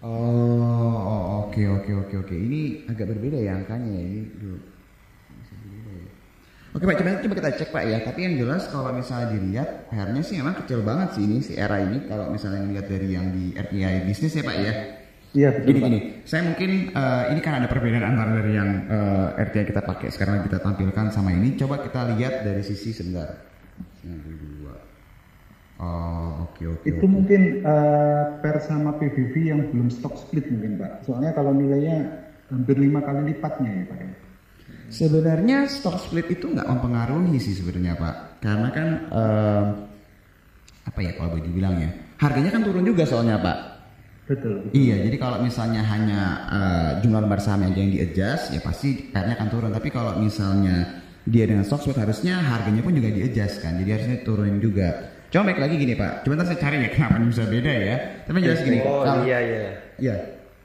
[0.01, 2.35] Oh, oh, Oke oke oke oke.
[2.37, 4.01] Ini agak berbeda ya angkanya ya.
[4.01, 4.57] Ini dulu.
[5.41, 6.09] Bisa berbeda ya.
[6.71, 7.97] Oke Pak, coba, coba kita cek Pak ya.
[7.99, 11.83] Tapi yang jelas kalau misalnya dilihat PR-nya sih memang kecil banget sih ini si era
[11.83, 14.73] ini kalau misalnya ngelihat dari yang di RPI bisnis ya Pak ya.
[15.31, 15.87] Iya betul Gini Pak.
[15.87, 19.81] gini, saya mungkin eh, ini kan ada perbedaan antara dari yang eh, RT yang kita
[19.83, 21.59] pakai sekarang kita tampilkan sama ini.
[21.59, 23.51] Coba kita lihat dari sisi sebentar.
[24.07, 24.73] Yang kedua.
[25.83, 26.83] Oh oke oke.
[26.87, 27.11] Itu oke.
[27.11, 31.03] mungkin eh, per sama PBB yang belum stock split mungkin Pak.
[31.03, 34.30] Soalnya kalau nilainya hampir lima kali lipatnya ya Pak.
[34.91, 34.93] Ya.
[34.93, 39.63] Sebenarnya stock split itu nggak mempengaruhi sih sebenarnya Pak, karena kan em,
[40.83, 43.57] apa ya kalau boleh dibilang ya, harganya kan turun juga soalnya Pak.
[44.27, 44.71] Betul.
[44.71, 49.11] Iya, jadi kalau misalnya hanya eh, jumlah lembar saham aja yang di adjust, ya pasti
[49.11, 49.71] PR-nya akan turun.
[49.71, 53.95] Tapi kalau misalnya dia dengan stock split harusnya harganya pun juga di adjust kan, jadi
[53.95, 55.11] harusnya turunin juga.
[55.31, 57.95] Coba baik lagi gini Pak, coba ntar saya cari ya kenapa ini bisa beda ya.
[58.27, 59.59] Tapi jelas gini, Oh kalau- iya iya.
[60.01, 60.15] Iya,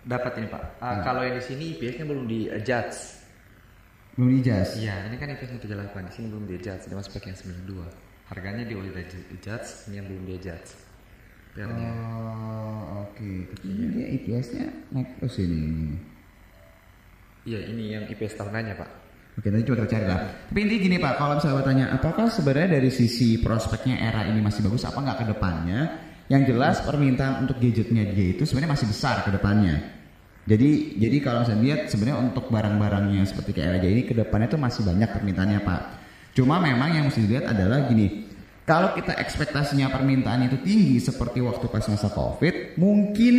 [0.06, 0.62] Dapat ini Pak.
[0.78, 3.15] Ah, Kalau yang di sini IPS-nya belum di adjust.
[4.16, 4.80] Belum di adjust.
[4.80, 7.88] Iya, ini kan IPS 138 di sini belum di adjust, dia masih pakai yang 92.
[8.26, 8.92] Harganya di udah
[9.36, 10.86] adjust, ini yang belum di adjust.
[11.56, 11.88] PR-nya.
[11.88, 13.30] Oh, oke.
[13.56, 15.96] Tapi ini dia IPS-nya naik terus ini.
[17.48, 18.90] Iya, ini yang IPS tahunannya Pak.
[19.40, 20.20] Oke, nanti coba kita cari lah.
[20.52, 24.64] Tapi intinya gini Pak, kalau misalnya bertanya, apakah sebenarnya dari sisi prospeknya era ini masih
[24.68, 25.80] bagus apa nggak ke depannya?
[26.26, 29.95] Yang jelas permintaan untuk gadgetnya dia itu sebenarnya masih besar ke depannya.
[30.46, 34.58] Jadi, jadi kalau saya lihat sebenarnya untuk barang-barangnya seperti kayak era ini ke depannya itu
[34.58, 35.82] masih banyak permintaannya Pak.
[36.38, 38.30] Cuma memang yang mesti dilihat adalah gini,
[38.62, 43.34] kalau kita ekspektasinya permintaan itu tinggi seperti waktu pas masa COVID, mungkin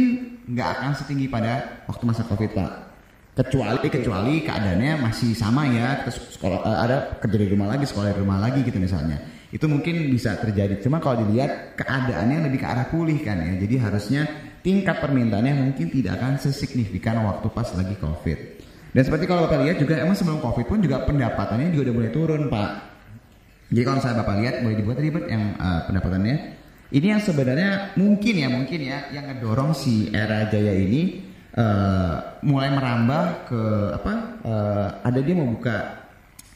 [0.48, 2.72] nggak akan setinggi pada waktu masa COVID Pak.
[3.38, 8.16] Kecuali kecuali keadaannya masih sama ya terus sekolah eh, ada kerja di rumah lagi sekolah
[8.16, 9.20] di rumah lagi gitu misalnya.
[9.52, 10.80] Itu mungkin bisa terjadi.
[10.80, 13.60] Cuma kalau dilihat keadaannya lebih ke arah pulih kan ya.
[13.62, 18.60] Jadi harusnya tingkat permintaannya mungkin tidak akan sesignifikan waktu pas lagi covid.
[18.92, 22.12] Dan seperti kalau bapak lihat juga emang sebelum covid pun juga pendapatannya juga udah mulai
[22.12, 22.70] turun pak.
[23.72, 26.36] Jadi kalau misalnya bapak lihat boleh dibuat ribet yang eh, pendapatannya.
[26.88, 31.24] Ini yang sebenarnya mungkin ya mungkin ya yang ngedorong si era jaya ini
[31.56, 33.62] eh, mulai merambah ke
[34.04, 35.97] apa eh, ada dia mau buka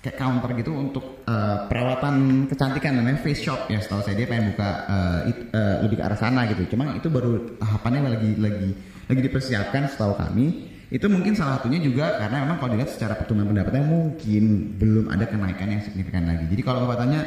[0.02, 3.70] kayak counter gitu untuk eh, perawatan kecantikan namanya face shop.
[3.70, 6.74] Ya setahu saya dia pengen buka eh, it- eh, lebih ke arah sana gitu.
[6.74, 8.70] Cuma itu baru tahapannya lagi lagi
[9.08, 10.74] lagi dipersiapkan setahu kami.
[10.92, 14.44] Itu mungkin salah satunya juga karena memang kalau dilihat secara pertumbuhan pendapatannya mungkin
[14.76, 16.52] belum ada kenaikan yang signifikan lagi.
[16.52, 17.22] Jadi kalau bapak tanya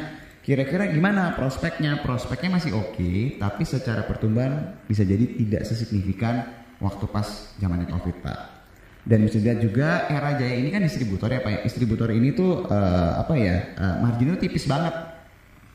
[0.45, 1.33] kira-kira gimana?
[1.33, 2.03] Prospeknya?
[2.05, 6.45] Prospeknya masih oke tapi secara pertumbuhan bisa jadi tidak sesignifikan
[6.77, 8.64] waktu pas zamannya covid pak
[9.05, 12.65] dan bisa dilihat juga era jaya ini kan distributor ya pak ya distributor ini tuh
[12.65, 15.15] eh, apa ya eh, marginnya tipis banget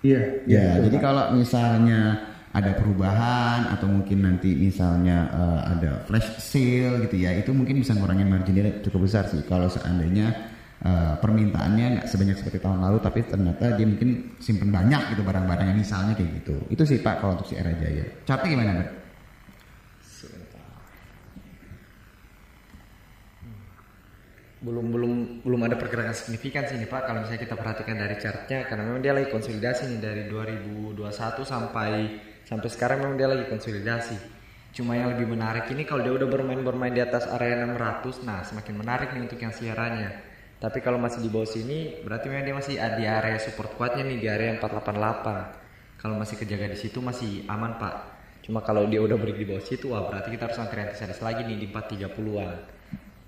[0.00, 0.20] Iya.
[0.48, 2.00] Ya, betul, jadi kalau misalnya
[2.50, 7.92] ada perubahan atau mungkin nanti misalnya eh, ada flash sale gitu ya, itu mungkin bisa
[7.92, 9.44] ngurangin marginnya cukup besar sih.
[9.44, 10.32] Kalau seandainya
[10.80, 15.76] eh, permintaannya nggak sebanyak seperti tahun lalu, tapi ternyata dia mungkin simpen banyak gitu barang-barangnya
[15.76, 16.56] misalnya kayak gitu.
[16.72, 18.24] Itu sih Pak kalau untuk si Era Jaya.
[18.24, 18.88] Chartnya gimana Pak?
[24.60, 27.08] Belum belum belum ada pergerakan signifikan sih ini Pak.
[27.08, 31.00] Kalau misalnya kita perhatikan dari chartnya karena memang dia lagi konsolidasi nih dari 2021
[31.48, 31.90] sampai
[32.44, 34.16] sampai sekarang memang dia lagi konsolidasi.
[34.76, 38.44] Cuma yang lebih menarik ini kalau dia udah bermain bermain di atas area 600 nah
[38.44, 40.28] semakin menarik nih untuk yang siarannya.
[40.60, 44.18] Tapi kalau masih di bawah sini berarti memang dia masih di area support kuatnya nih
[44.20, 47.94] di area 488 kalau masih kejaga di situ masih aman Pak.
[48.44, 51.64] Cuma kalau dia udah break di bawah situ wah berarti kita harus antisipasi lagi nih
[51.64, 52.79] di 430-an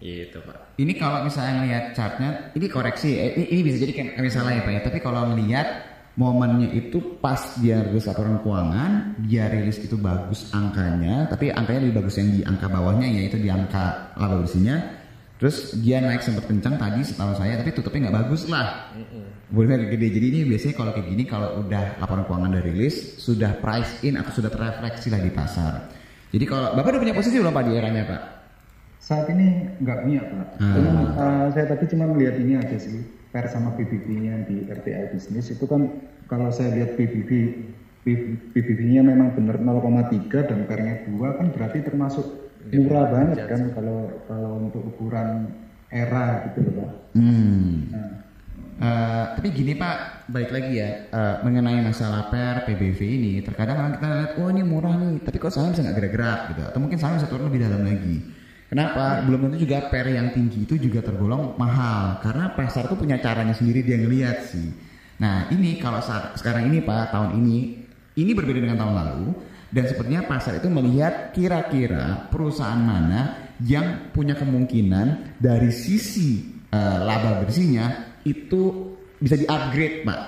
[0.03, 4.11] gitu Pak Ini kalau misalnya ngelihat chartnya, ini koreksi, eh, ini, ini bisa jadi kayak
[4.19, 4.81] kayak salah ya Pak ya.
[4.83, 5.67] Tapi kalau melihat
[6.19, 12.05] momennya itu pas dia rilis laporan keuangan, dia rilis itu bagus angkanya, tapi angkanya lebih
[12.05, 15.01] bagus yang di angka bawahnya yaitu di angka laba bersihnya.
[15.41, 18.95] Terus dia naik sempat kencang tadi setahu saya, tapi tutupnya nggak bagus lah.
[19.51, 20.07] Boleh gede.
[20.15, 24.15] Jadi ini biasanya kalau kayak gini kalau udah laporan keuangan udah rilis, sudah price in
[24.15, 25.73] atau sudah terrefleksi lah di pasar.
[26.31, 28.42] Jadi kalau Bapak udah punya posisi belum Pak di eranya Pak?
[29.03, 30.47] Saat ini nggak punya Pak.
[30.63, 30.75] Hmm.
[30.79, 33.03] Cuma, eh, saya tadi cuma melihat ini aja sih.
[33.33, 35.89] Per sama PBB-nya di RTI bisnis itu kan
[36.29, 37.31] kalau saya lihat PBB
[38.53, 42.27] PBB-nya memang benar 0,3 dan pernya 2 kan berarti termasuk
[42.69, 45.49] murah banget kan kalau kalau untuk ukuran
[45.89, 46.91] era gitu loh Pak.
[47.17, 47.73] Hmm.
[47.89, 48.23] Nah,
[48.83, 53.33] Eh, tapi gini Pak, baik lagi ya eh, mengenai masalah per PBV ini.
[53.47, 56.63] Terkadang orang kita lihat, oh ini murah nih, tapi kok saham bisa nggak gerak-gerak gitu,
[56.67, 58.42] atau mungkin saham bisa turun lebih dalam lagi.
[58.73, 59.21] Kenapa?
[59.29, 63.53] Belum tentu juga per yang tinggi itu juga tergolong mahal, karena pasar tuh punya caranya
[63.53, 64.73] sendiri dia ngelihat sih.
[65.21, 67.85] Nah ini kalau saat, sekarang ini Pak tahun ini,
[68.17, 69.29] ini berbeda dengan tahun lalu.
[69.69, 76.41] Dan sepertinya pasar itu melihat kira-kira perusahaan mana yang punya kemungkinan dari sisi
[76.73, 78.89] eh, laba bersihnya itu
[79.21, 80.21] bisa di-upgrade, Pak.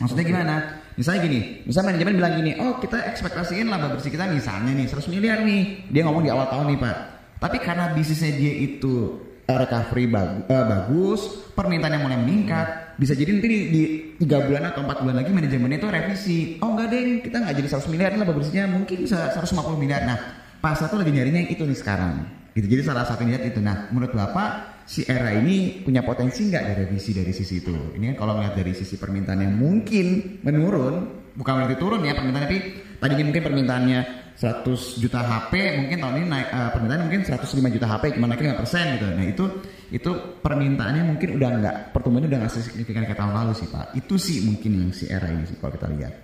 [0.00, 0.54] Maksudnya gimana?
[0.96, 5.12] Misalnya gini, misalnya manajemen bilang gini, oh kita ekspektasiin laba bersih kita misalnya nih 100
[5.12, 5.92] miliar nih.
[5.92, 7.19] Dia ngomong di awal tahun nih Pak.
[7.40, 9.16] Tapi karena bisnisnya dia itu
[9.48, 11.20] eh, recovery bagu- eh, bagus,
[11.56, 13.82] permintaannya mulai meningkat, bisa jadi nanti di, di
[14.20, 16.38] 3 bulan atau 4 bulan lagi manajemennya itu revisi.
[16.60, 20.04] Oh enggak deh, kita nggak jadi 100 miliar laba bersihnya, mungkin bisa 150 miliar.
[20.04, 20.18] Nah,
[20.60, 22.28] pasar tuh lagi nyarinya yang itu nih sekarang.
[22.52, 22.66] Gitu.
[22.66, 23.58] Jadi salah satu niat itu.
[23.62, 27.72] Nah, menurut Bapak si era ini punya potensi nggak dari revisi dari sisi itu?
[27.96, 30.94] Ini kan kalau melihat dari sisi permintaan yang mungkin menurun,
[31.38, 32.58] bukan berarti turun ya permintaan tapi
[33.00, 34.00] tadinya mungkin permintaannya
[34.40, 35.52] 100 juta HP,
[35.84, 39.06] mungkin tahun ini naik eh, permintaan mungkin 105 juta HP cuma naiknya 5 persen gitu.
[39.12, 39.44] Nah itu
[39.92, 40.10] itu
[40.40, 43.86] permintaannya mungkin udah nggak pertumbuhannya udah nggak signifikan kayak tahun lalu sih pak.
[43.98, 46.14] Itu sih mungkin yang si era ini sih kalau kita lihat.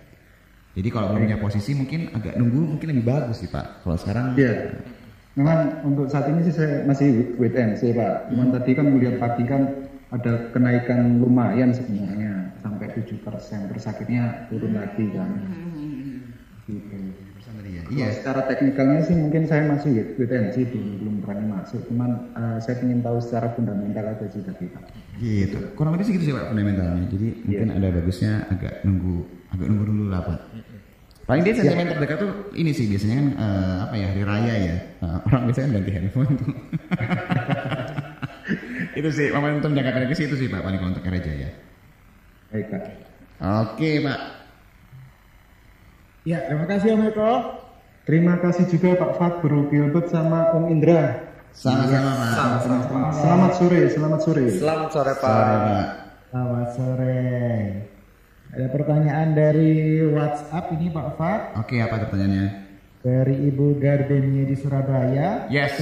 [0.76, 3.84] Jadi kalau punya posisi mungkin agak nunggu mungkin lebih bagus sih pak.
[3.84, 4.76] Kalau sekarang Iya.
[5.36, 8.32] Memang untuk saat ini sih saya masih wait and see Pak.
[8.32, 9.68] Cuman tadi kan melihat pagi kan
[10.08, 13.68] ada kenaikan lumayan sebenarnya sampai 7 persen.
[13.68, 15.28] Terus akhirnya turun lagi kan.
[15.36, 15.75] Gitu.
[16.66, 17.82] Iya.
[17.86, 18.06] Iya.
[18.10, 21.86] Secara teknikalnya sih mungkin saya masih and see belum, belum berani masuk.
[21.86, 24.82] Cuman eh, saya ingin tahu secara fundamental aja sih tadi Pak.
[25.22, 25.58] Gitu.
[25.78, 27.06] Kurang lebih segitu sih Pak fundamentalnya.
[27.06, 29.16] Jadi mungkin ada bagusnya agak nunggu
[29.54, 30.38] agak nunggu dulu lah Pak.
[31.26, 34.76] Paling dia sentimen terdekat tuh ini sih biasanya kan eh, apa ya hari raya ya.
[35.06, 36.46] Eh, orang biasanya ganti handphone tuh.
[38.98, 41.50] itu sih momentum jangka pendek sih itu sih Pak paling kalau untuk gereja ya.
[42.50, 42.82] Baik Pak.
[43.38, 44.45] Oke Pak.
[46.26, 47.32] Ya, terima kasih Om Eko.
[48.02, 51.22] Terima kasih juga Pak Fat, Bro Gilbert sama Om Indra.
[51.54, 53.14] Sama-sama Pak.
[53.14, 54.44] Selamat sore, selamat sore.
[54.50, 55.22] Selamat sore Pak.
[55.22, 55.86] Sore, Pak.
[56.26, 57.30] Selamat sore.
[58.58, 61.40] Ada pertanyaan dari WhatsApp ini Pak Fat.
[61.62, 62.46] Oke apa pertanyaannya?
[63.06, 65.46] Dari Ibu Gardenia di Surabaya.
[65.46, 65.78] Yes.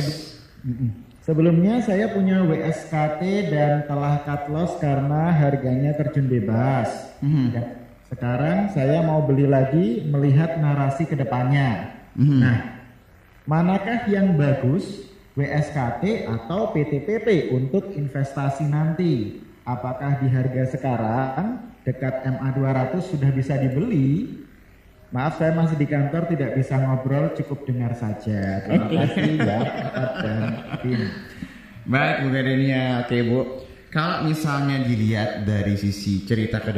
[1.24, 7.16] Sebelumnya saya punya WSKT dan telah cut loss karena harganya terjun bebas.
[7.24, 7.48] Mhm.
[7.48, 7.83] Dan
[8.14, 11.90] sekarang saya mau beli lagi melihat narasi ke depannya.
[12.14, 12.38] Mhm.
[12.38, 12.58] Nah,
[13.42, 19.42] manakah yang bagus WSKT atau PTPP untuk investasi nanti?
[19.66, 24.40] Apakah di harga sekarang dekat MA 200 sudah bisa dibeli?
[25.10, 28.62] Maaf saya masih di kantor tidak bisa ngobrol cukup dengar saja.
[28.66, 30.42] Terima kasih ya Pak dan
[30.82, 31.00] tim.
[31.86, 33.40] Baik Bu Gardenia, oke Bu.
[33.94, 36.74] Kalau misalnya dilihat dari sisi cerita ke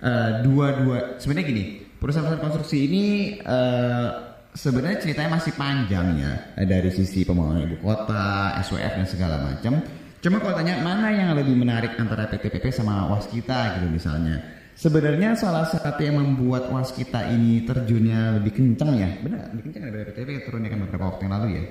[0.00, 1.64] depannya, eh, dua-dua sebenarnya gini,
[2.00, 3.04] perusahaan-perusahaan konstruksi ini
[3.40, 4.08] eh,
[4.50, 9.80] sebenarnya ceritanya masih panjang ya eh, dari sisi pembangunan ibu kota, SWF dan segala macam.
[10.20, 14.60] Cuma kalau tanya mana yang lebih menarik antara PTPP sama Waskita gitu misalnya.
[14.80, 20.04] Sebenarnya salah satu yang membuat Waskita ini terjunnya lebih kencang ya, benar lebih kencang daripada
[20.12, 21.64] PTPP turunnya kan beberapa waktu yang lalu ya.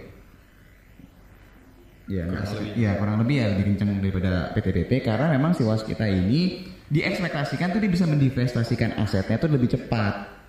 [2.09, 2.25] Iya,
[2.73, 7.69] iya kurang lebih ya lebih kencang daripada PTPP karena memang si was kita ini diekspektasikan
[7.69, 10.41] tuh dia bisa mendivestasikan asetnya tuh lebih cepat.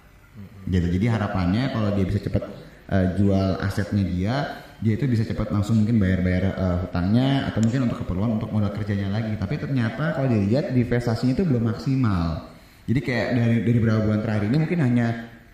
[0.68, 0.86] Gitu.
[0.96, 2.44] Jadi harapannya kalau dia bisa cepat
[2.88, 4.34] eh, jual asetnya dia,
[4.80, 8.72] dia itu bisa cepat langsung mungkin bayar-bayar eh, hutangnya atau mungkin untuk keperluan untuk modal
[8.72, 9.36] kerjanya lagi.
[9.36, 12.50] Tapi ternyata kalau dilihat divestasinya itu belum maksimal.
[12.88, 15.06] Jadi kayak dari dari beberapa bulan terakhir ini mungkin hanya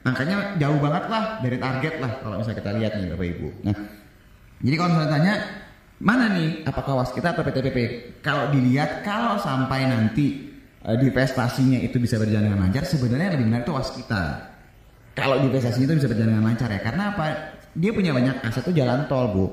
[0.06, 3.48] angkanya jauh banget lah dari target lah kalau misalnya kita lihat nih Bapak Ibu.
[3.66, 3.76] Nah,
[4.62, 5.34] jadi kalau misalnya tanya
[5.98, 7.78] mana nih apakah waskita atau PTPP?
[8.22, 10.55] Kalau dilihat kalau sampai nanti
[10.86, 14.24] eh, divestasinya itu bisa berjalan dengan lancar, sebenarnya lebih menarik itu waskita.
[15.18, 17.26] Kalau divestasinya itu bisa berjalan dengan lancar ya, karena apa?
[17.76, 19.46] Dia punya banyak aset tuh jalan tol bu.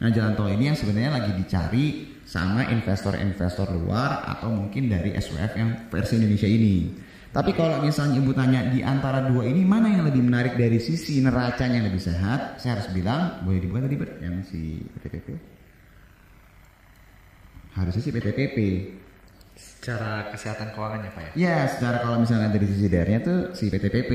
[0.00, 5.52] Nah jalan tol ini yang sebenarnya lagi dicari sama investor-investor luar atau mungkin dari SWF
[5.56, 6.76] yang versi Indonesia ini.
[7.36, 11.20] Tapi kalau misalnya ibu tanya di antara dua ini mana yang lebih menarik dari sisi
[11.20, 15.28] neracanya yang lebih sehat, saya harus bilang boleh dibuka tadi yang si PTPP.
[17.76, 18.56] Harusnya sih PTPP.
[19.56, 21.30] Secara kesehatan keuangannya Pak ya.
[21.32, 24.12] Ya, secara kalau misalnya dari sisi daerahnya tuh si PTPP.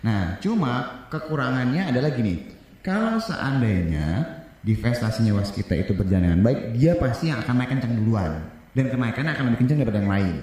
[0.00, 2.40] Nah, cuma kekurangannya adalah gini.
[2.80, 8.40] Kalau seandainya divestasinya waskita itu berjalan dengan baik, dia pasti yang akan naik kencang duluan.
[8.72, 10.36] Dan kenaikannya akan lebih kencang daripada yang lain.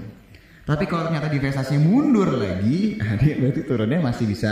[0.68, 4.52] Tapi kalau ternyata divestasinya mundur lagi, nah dia berarti turunnya masih bisa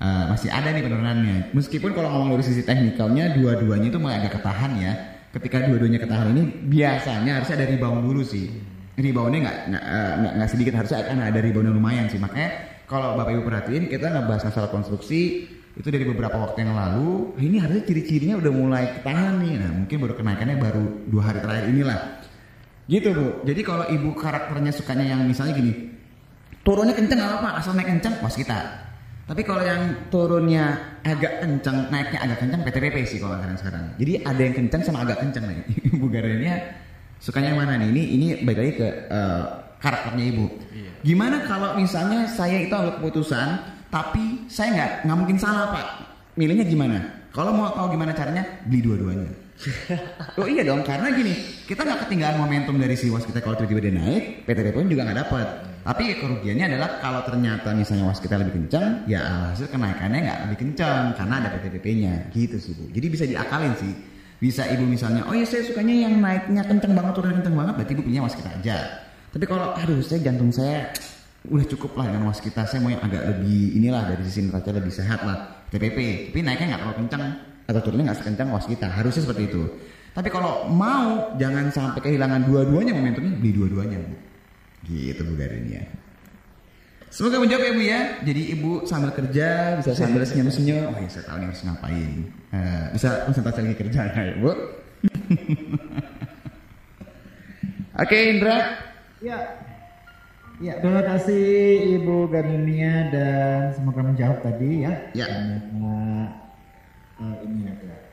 [0.00, 1.52] uh, masih ada nih penurunannya.
[1.52, 4.92] Meskipun kalau ngomong dari sisi teknikalnya dua-duanya itu mulai agak ketahan ya.
[5.28, 8.77] Ketika dua-duanya ketahan ini biasanya harusnya ada rebound dulu sih.
[8.98, 12.18] Reboundnya nggak nggak uh, nggak nggak sedikit harusnya akan ada rebound lumayan sih.
[12.18, 12.50] Makanya
[12.90, 15.46] kalau bapak ibu perhatiin kita ngebahas masalah konstruksi
[15.78, 17.38] itu dari beberapa waktu yang lalu.
[17.38, 19.54] Ini harusnya ciri-cirinya udah mulai ketahan nih.
[19.62, 22.00] Nah mungkin baru kenaikannya baru dua hari terakhir inilah.
[22.90, 23.26] Gitu bu.
[23.46, 25.94] Jadi kalau ibu karakternya sukanya yang misalnya gini,
[26.66, 28.58] turunnya kenceng nggak apa-apa, asal naik kenceng, was kita.
[29.28, 33.84] Tapi kalau yang turunnya agak kencang, naiknya agak kencang PTPP sih kalau sekarang sekarang.
[34.00, 35.60] Jadi ada yang kencang sama agak kencang nih.
[36.16, 36.54] Gardennya
[37.18, 37.88] sukanya yang mana nih?
[37.90, 39.44] Ini ini balik lagi ke eh,
[39.78, 40.46] karakternya ibu.
[41.06, 43.48] Gimana kalau misalnya saya itu ambil keputusan,
[43.88, 45.86] tapi saya nggak nggak mungkin salah pak.
[46.34, 46.98] Milihnya gimana?
[47.30, 49.30] Kalau mau tahu gimana caranya, beli dua-duanya.
[50.38, 51.34] oh iya dong, karena gini,
[51.66, 55.02] kita nggak ketinggalan momentum dari si was kita kalau tiba-tiba dia naik, PTP pun juga
[55.02, 55.46] nggak dapat.
[55.82, 60.58] Tapi kerugiannya adalah kalau ternyata misalnya was kita lebih kencang, ya hasil kenaikannya nggak lebih
[60.62, 62.86] kencang karena ada PTPP-nya, gitu sih bu.
[62.94, 63.92] Jadi bisa diakalin sih.
[64.38, 67.92] Bisa ibu misalnya, oh ya saya sukanya yang naiknya kencang banget, turunnya kencang banget, berarti
[67.98, 68.76] ibu punya was kita aja.
[69.34, 70.94] Tapi kalau aduh saya jantung saya
[71.50, 74.70] udah cukup lah dengan was kita, saya mau yang agak lebih inilah dari sisi neraca
[74.70, 76.30] lebih sehat lah, TPP.
[76.30, 77.22] Tapi naiknya nggak terlalu kencang
[77.66, 79.62] atau turunnya nggak sekencang was kita, harusnya seperti itu.
[80.14, 84.14] Tapi kalau mau jangan sampai kehilangan dua-duanya momentumnya, beli dua-duanya bu.
[84.86, 85.82] Gitu Bu Garin ya.
[87.08, 88.00] Semoga menjawab ya Bu ya.
[88.20, 90.92] Jadi Ibu sambil kerja bisa sambil senyum-senyum.
[90.92, 92.18] Oh ya saya tahu nih harus ngapain.
[92.52, 94.52] Eh, bisa konsentrasi lagi kerja ya Bu.
[98.02, 98.58] Oke Indra.
[99.24, 99.38] Ya.
[100.58, 101.46] Ya, terima kasih
[102.02, 104.90] Ibu Garunia dan semoga menjawab tadi ya.
[105.14, 105.30] Ya.
[105.30, 106.34] Karena,
[107.22, 108.07] eh, ini ada.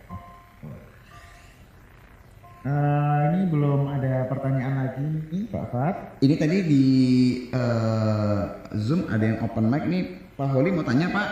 [2.65, 5.95] Eh, ini belum ada pertanyaan lagi nih Pak Fat.
[6.17, 6.85] Ini tadi di
[7.53, 8.41] eh,
[8.73, 10.17] Zoom ada yang open mic nih.
[10.33, 11.29] Pak Holi mau tanya Pak.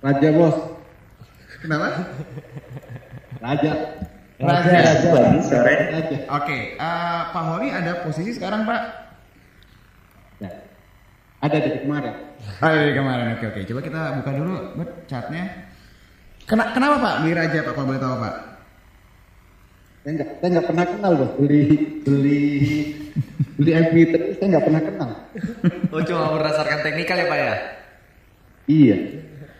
[0.00, 0.56] Raja bos,
[1.60, 1.88] Kenapa?
[3.36, 3.72] Raja,
[4.40, 5.40] Raja, Raja.
[5.44, 5.74] sore.
[5.92, 6.16] Raja.
[6.40, 9.09] Oke, eh, Pak Holi ada posisi sekarang Pak.
[11.40, 12.14] Ada dari kemarin.
[12.60, 13.60] Oh dari kemarin, oke oke.
[13.64, 15.44] Coba kita buka dulu buat chatnya.
[16.44, 18.34] Kena, kenapa Pak beli Raja Pak kalau boleh tahu Pak?
[20.00, 21.32] Saya nggak, saya nggak pernah kenal bos.
[21.36, 21.62] Beli,
[22.04, 22.42] beli,
[23.56, 25.10] beli MV terus saya nggak pernah kenal.
[25.92, 27.54] Oh cuma berdasarkan teknikal ya Pak ya?
[28.70, 28.96] Iya.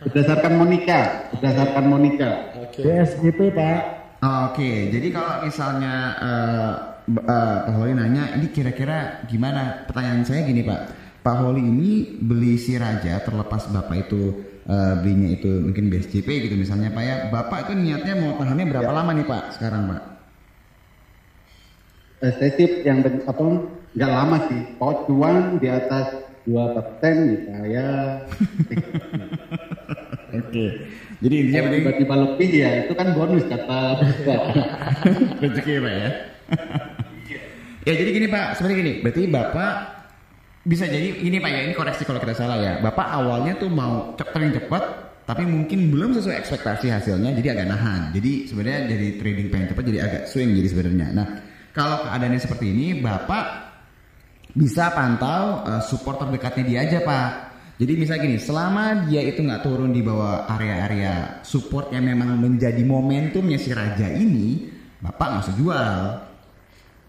[0.01, 0.99] Berdasarkan Monica,
[1.35, 2.29] berdasarkan Monica.
[2.71, 3.79] BSGP Pak.
[4.21, 6.71] Oke, jadi kalau misalnya eh,
[7.09, 9.83] B- eh, Pak Holi nanya, ini kira-kira gimana?
[9.89, 10.79] Pertanyaan saya gini Pak,
[11.21, 16.55] Pak Holi ini beli si Raja terlepas Bapak itu eh, belinya itu mungkin BSJP gitu
[16.57, 20.01] misalnya Pak ya, Bapak itu niatnya mau tahannya berapa lama nih Pak sekarang Pak?
[22.21, 23.41] Eh, saya sih yang apa
[23.97, 24.61] nggak lama sih.
[24.77, 27.87] Pokok cuan di atas dua persen saya.
[30.31, 30.65] Oke,
[31.19, 33.99] jadi intinya penting tiba-tiba lebih ya itu kan bonus kata
[35.43, 36.09] rezeki Pak ya.
[37.91, 40.00] ya jadi gini Pak, sebenarnya gini, berarti Bapak
[40.61, 42.73] bisa jadi ini Pak ya, ini koreksi kalau kita salah ya.
[42.81, 44.83] Bapak awalnya tuh mau cepet cepat,
[45.25, 48.01] tapi mungkin belum sesuai ekspektasi hasilnya, jadi agak nahan.
[48.13, 51.07] Jadi sebenarnya jadi trading pengen cepat jadi agak swing jadi sebenarnya.
[51.17, 51.27] Nah,
[51.73, 53.45] kalau keadaannya seperti ini, Bapak
[54.51, 57.29] bisa pantau eh, support terdekatnya dia aja Pak.
[57.81, 62.85] Jadi misalnya gini, selama dia itu nggak turun di bawah area-area support yang memang menjadi
[62.85, 64.69] momentumnya si raja ini,
[65.01, 65.97] bapak nggak usah jual.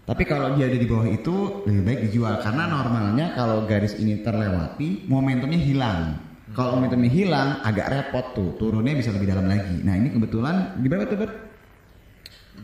[0.02, 4.18] Tapi kalau dia ada di bawah itu lebih baik dijual karena normalnya kalau garis ini
[4.18, 6.18] terlewati momentumnya hilang.
[6.52, 9.78] Kalau momentumnya hilang agak repot tuh turunnya bisa lebih dalam lagi.
[9.86, 11.34] Nah ini kebetulan di berapa tuh Bert?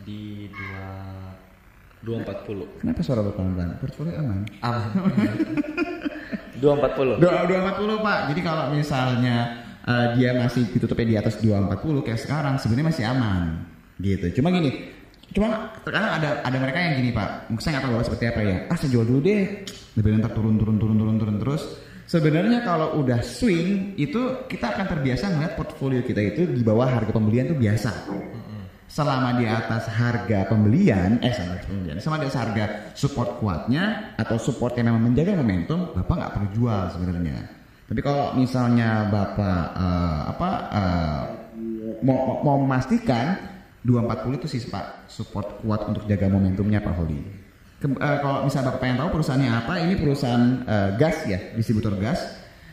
[0.03, 0.87] Di dua
[2.03, 2.67] dua empat puluh.
[2.83, 3.69] Kenapa suara bapak pelan?
[3.79, 4.39] Portfolio aman.
[4.59, 4.91] Aman.
[6.59, 7.15] Dua empat puluh.
[7.23, 8.19] Dua dua empat puluh pak.
[8.35, 12.87] Jadi kalau misalnya eh, dia masih ditutupnya di atas dua empat puluh kayak sekarang sebenarnya
[12.91, 13.63] masih aman
[13.99, 14.27] gitu.
[14.39, 14.91] Cuma gini,
[15.35, 17.49] cuma terkadang ada ada mereka yang gini pak.
[17.61, 18.55] Saya nggak tahu bapak seperti apa ya.
[18.69, 19.43] Ah saya jual dulu deh.
[19.97, 21.63] Lebih ntar turun turun turun turun turun terus.
[22.09, 27.13] Sebenarnya kalau udah swing itu kita akan terbiasa ngeliat portfolio kita itu di bawah harga
[27.13, 27.91] pembelian tuh biasa
[28.89, 32.65] selama di atas harga pembelian, eh selama di pembelian, selama di atas harga
[32.97, 37.37] support kuatnya atau support yang memang menjaga momentum, bapak nggak perlu jual sebenarnya.
[37.85, 40.49] Tapi kalau misalnya bapak eh, apa
[42.01, 43.37] mau, mau, mau memastikan
[43.83, 47.19] 240 itu sih pak support kuat untuk jaga momentumnya pak Holi.
[47.79, 51.95] Ke- eh, kalau misalnya bapak pengen tahu perusahaannya apa, ini perusahaan eh, gas ya, distributor
[51.95, 52.19] gas.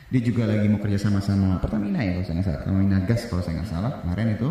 [0.07, 3.23] Dia juga lagi mau kerja sama sama Pertamina ya kalau saya nggak salah, Pertamina Gas
[3.27, 4.49] kalau saya nggak salah kemarin itu.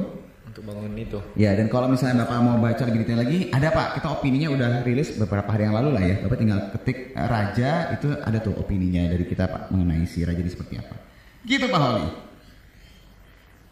[0.52, 1.20] Untuk bangun itu.
[1.40, 4.70] Ya dan kalau misalnya Bapak mau baca lebih detail lagi, ada Pak, kita opininya udah
[4.84, 6.16] rilis beberapa hari yang lalu lah ya.
[6.28, 10.40] Bapak tinggal ketik eh, Raja, itu ada tuh opininya dari kita Pak mengenai si Raja
[10.44, 10.96] ini seperti apa.
[11.48, 12.08] Gitu Pak Holi.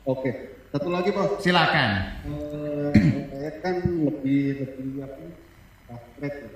[0.04, 1.38] Oke, satu lagi bos.
[1.38, 1.90] Silakan.
[2.26, 2.90] Eh,
[3.30, 5.24] saya kan lebih lebih apa?
[5.86, 6.50] fast track ya.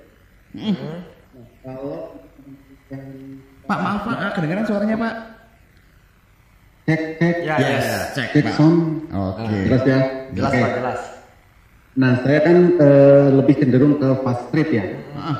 [0.58, 0.74] Nah,
[1.62, 2.18] kalau
[2.90, 3.06] yang
[3.62, 5.14] Pak maaf Pak, ah, kedengaran suaranya Pak.
[6.88, 7.98] cek cek Ya, ya, ya.
[8.10, 8.54] cek cek Pak.
[8.56, 9.44] sound Oke.
[9.68, 10.00] jelas ya.
[10.32, 10.58] Jelas Oke.
[10.58, 11.00] Pak, jelas.
[11.94, 14.84] Nah saya kan eh, lebih cenderung ke fast trade ya.
[15.14, 15.38] Ah,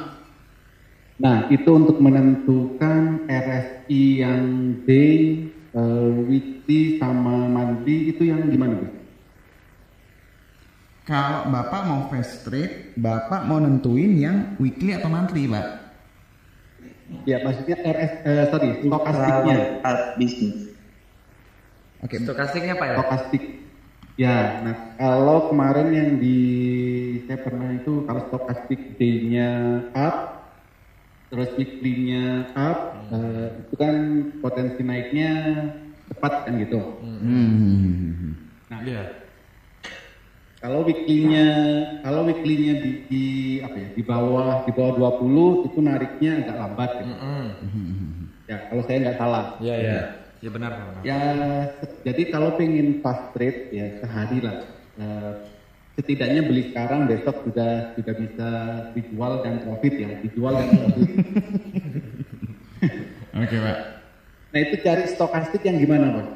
[1.18, 4.45] Nah, itu untuk menentukan RSI yang
[4.87, 8.93] day, uh, weekly sama monthly itu yang gimana, Gus?
[11.09, 15.66] Kalau Bapak mau fast trade, Bapak mau nentuin yang weekly atau monthly, Pak?
[17.25, 19.59] Ya, maksudnya RS, uh, sorry, stokastiknya.
[19.81, 20.69] Art business.
[22.05, 22.95] Oke, Stokastiknya apa ya?
[23.01, 23.43] Stokastik.
[24.19, 26.39] Ya, nah kalau kemarin yang di
[27.27, 30.38] saya pernah itu kalau stokastik day-nya up,
[31.29, 32.79] terus weekly-nya up,
[33.12, 33.95] eh, itu kan
[34.41, 35.31] potensi naiknya
[36.09, 36.81] cepat kan gitu.
[36.99, 38.33] Hmm.
[38.68, 39.03] Nah, Iya.
[40.59, 41.47] kalau weekly-nya
[42.03, 43.24] kalau weekly-nya di, di
[43.62, 47.14] apa ya di bawah di bawah 20 itu nariknya agak lambat gitu.
[47.14, 47.45] Mm-mm.
[48.49, 49.45] Ya, kalau saya nggak salah.
[49.61, 50.01] Iya, iya.
[50.39, 50.85] Ya benar, Pak.
[50.89, 51.03] benar.
[51.05, 51.20] Ya,
[52.07, 54.57] jadi kalau pengen fast trade ya sehari lah.
[54.99, 55.33] Eh,
[55.99, 58.49] setidaknya beli sekarang besok sudah sudah bisa
[58.94, 61.11] dijual dan profit ya, dijual dan profit.
[63.42, 63.78] Oke, Pak.
[64.55, 66.26] nah itu cari stokastik yang gimana, Pak?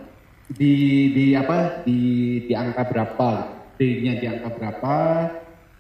[0.59, 0.75] Di
[1.15, 1.87] di apa?
[1.87, 2.01] Di
[2.51, 3.63] di angka berapa?
[3.79, 4.99] Day-nya di angka berapa?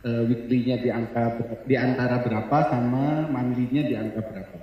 [0.03, 4.57] eh, weekly-nya di angka di antara berapa sama monthly-nya di angka berapa?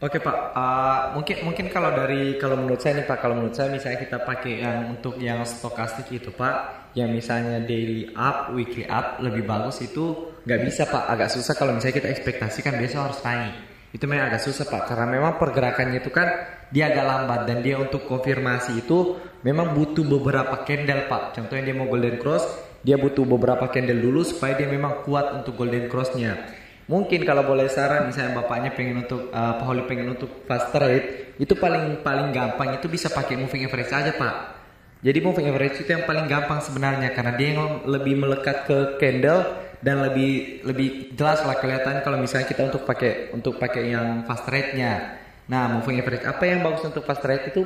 [0.00, 3.68] Oke Pak, Uh, mungkin mungkin kalau dari kalau menurut saya nih Pak, kalau menurut saya
[3.68, 9.22] misalnya kita pakai yang untuk yang stokastik itu Pak, yang misalnya daily up, weekly up
[9.22, 13.54] lebih bagus itu nggak bisa Pak, agak susah kalau misalnya kita ekspektasikan besok harus naik.
[13.90, 16.28] Itu memang agak susah Pak, karena memang pergerakannya itu kan
[16.70, 21.38] dia agak lambat dan dia untuk konfirmasi itu memang butuh beberapa candle Pak.
[21.38, 22.46] Contohnya dia mau golden cross,
[22.86, 26.38] dia butuh beberapa candle dulu supaya dia memang kuat untuk golden crossnya.
[26.90, 31.38] Mungkin kalau boleh saran misalnya bapaknya pengen untuk uh, Pak Holi pengen untuk fast trade
[31.38, 34.59] itu paling paling gampang itu bisa pakai moving average aja Pak.
[35.00, 39.40] Jadi moving average itu yang paling gampang sebenarnya karena dia yang lebih melekat ke candle
[39.80, 44.44] dan lebih lebih jelas lah kelihatan kalau misalnya kita untuk pakai untuk pakai yang fast
[44.44, 45.16] trade-nya.
[45.48, 47.64] Nah, moving average apa yang bagus untuk fast trade itu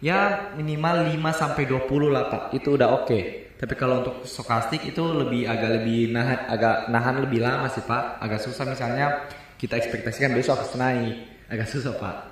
[0.00, 2.42] ya minimal 5 sampai 20 lah Pak.
[2.56, 3.52] Itu udah oke.
[3.60, 8.24] Tapi kalau untuk stokastik itu lebih agak lebih nahan agak nahan lebih lama sih Pak.
[8.24, 9.28] Agak susah misalnya
[9.60, 11.44] kita ekspektasikan besok harus naik.
[11.52, 12.29] Agak susah Pak.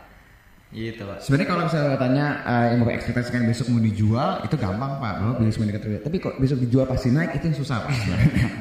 [0.68, 1.24] Gitu Pak.
[1.24, 5.14] Sebenarnya kalau misalnya tanya eh, yang Bapak ekspektasikan besok mau dijual, itu gampang Pak.
[5.24, 7.92] Bapak beli semua dekat Tapi kok besok dijual pasti naik, itu yang susah Pak.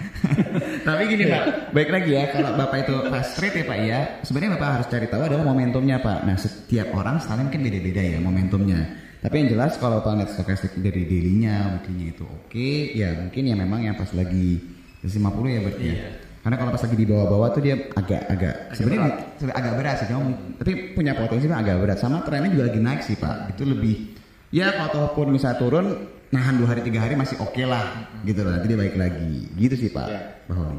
[0.87, 1.43] Tapi gini Pak,
[1.75, 5.07] baik lagi ya, kalau Bapak itu fast trade ya Pak ya, sebenarnya Bapak harus cari
[5.11, 6.19] tahu adalah momentumnya Pak.
[6.23, 8.79] Nah setiap orang style mungkin beda-beda ya momentumnya.
[9.19, 13.55] Tapi yang jelas kalau Bapak lihat stokastik dari daily-nya, weekly-nya itu oke, ya mungkin ya
[13.59, 14.63] memang yang pas lagi
[15.03, 15.11] 50
[15.51, 16.26] ya berarti ya.
[16.47, 20.31] Karena kalau pas lagi di bawah-bawah tuh dia agak-agak sebenarnya sebenarnya agak berat sih, cuma
[20.55, 21.97] tapi punya potensi Pak, agak berat.
[21.99, 23.51] Sama trennya juga lagi naik sih Pak.
[23.51, 24.15] Itu lebih
[24.55, 28.55] ya kalau pun misalnya turun nahan dua hari tiga hari masih oke lah gitu loh
[28.55, 30.07] nanti dia baik lagi gitu sih Pak.
[30.07, 30.21] Ya.
[30.47, 30.71] Bahwa.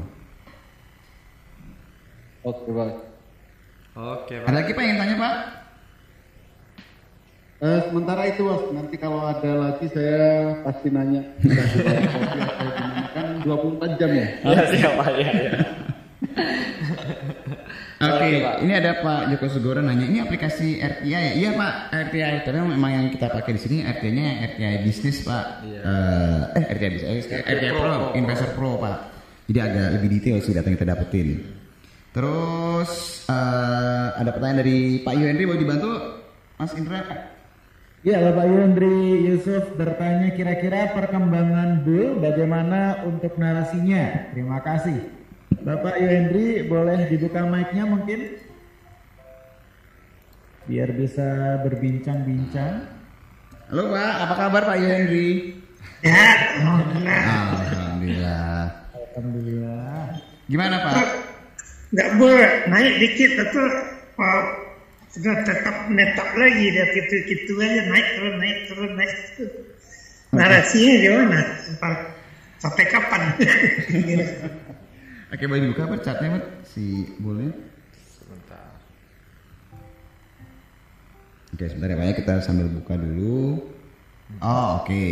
[2.49, 2.89] Oke, Pak.
[3.93, 4.47] Oke Pak.
[4.49, 5.35] Ada lagi Pak yang tanya Pak?
[7.61, 11.29] Eh, sementara itu Mas, nanti kalau ada lagi saya pasti nanya.
[13.43, 14.27] 24 jam ya?
[14.43, 15.29] Ya siap Pak ya.
[15.31, 15.51] ya.
[17.99, 18.29] Oke,
[18.63, 21.19] ini ada Pak Joko Sugoro nanya, ini aplikasi RTI ya?
[21.35, 22.47] Iya Pak, RTI.
[22.47, 25.67] Karena memang yang kita pakai di sini RTI-nya RTI bisnis Pak.
[25.67, 28.97] Eh, eh RTI bisnis, eh, RTI Pro, Investor Pro Pak.
[29.51, 31.43] Jadi agak lebih detail sih data yang kita dapetin.
[32.15, 32.91] Terus
[33.27, 35.91] eh, ada pertanyaan dari Pak Yuhendri, boleh dibantu
[36.55, 37.28] Mas Indra?
[37.99, 44.31] Ya, Bapak Yundri Yusuf bertanya kira-kira perkembangan Bull bagaimana untuk narasinya?
[44.31, 45.03] Terima kasih.
[45.67, 48.39] Bapak Yundri boleh dibuka mic-nya mungkin?
[50.63, 52.87] Biar bisa berbincang-bincang.
[53.67, 55.59] Halo Pak, apa kabar Pak Yuhendri?
[55.99, 57.19] Ya, alhamdulillah.
[57.67, 58.59] Alhamdulillah.
[58.95, 60.03] Alhamdulillah.
[60.47, 60.95] Gimana Pak?
[61.91, 63.65] Nggak boleh naik dikit atau
[64.23, 64.68] uh,
[65.09, 69.53] sudah tetap menetap lagi dia gitu-gitu aja naik turun naik turun naik turun.
[70.29, 71.39] Narasinya gimana?
[71.65, 71.91] Sampai,
[72.61, 73.21] sampai kapan?
[75.33, 76.45] Oke, boleh dibuka apa catnya Pak?
[76.69, 77.49] Si boleh?
[78.05, 78.69] Sebentar.
[81.57, 83.65] Oke, sebentar ya Pak ya, kita sambil buka dulu.
[84.37, 85.05] Oh, oke.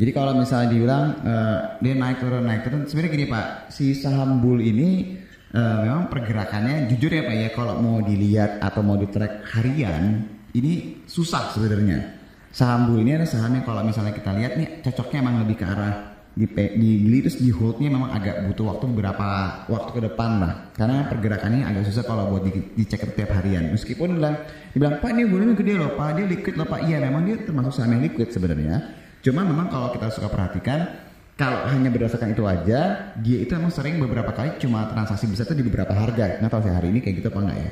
[0.00, 4.42] Jadi kalau misalnya dibilang eh, dia naik turun naik turun, sebenarnya gini Pak, si saham
[4.42, 5.19] bull ini
[5.54, 10.26] eh, memang pergerakannya jujur ya Pak ya, kalau mau dilihat atau mau di track harian,
[10.54, 12.20] ini susah sebenarnya.
[12.50, 15.66] Saham bull ini adalah saham yang kalau misalnya kita lihat nih cocoknya emang lebih ke
[15.70, 19.26] arah di dibeli terus di holdnya memang agak butuh waktu beberapa
[19.70, 20.52] waktu ke depan lah.
[20.74, 23.70] Karena pergerakannya agak susah kalau buat di, dicek tiap harian.
[23.70, 24.34] Meskipun bilang
[24.74, 26.80] dibilang pak ini bulannya gede loh pak dia liquid loh pak.
[26.86, 28.76] Iya memang dia termasuk saham yang liquid sebenarnya.
[29.22, 31.09] Cuma memang kalau kita suka perhatikan
[31.40, 35.64] kalau hanya berdasarkan itu aja, dia itu emang sering beberapa kali cuma transaksi besar itu
[35.64, 36.36] di beberapa harga.
[36.36, 37.70] Nggak tahu sih hari ini kayak gitu apa enggak ya?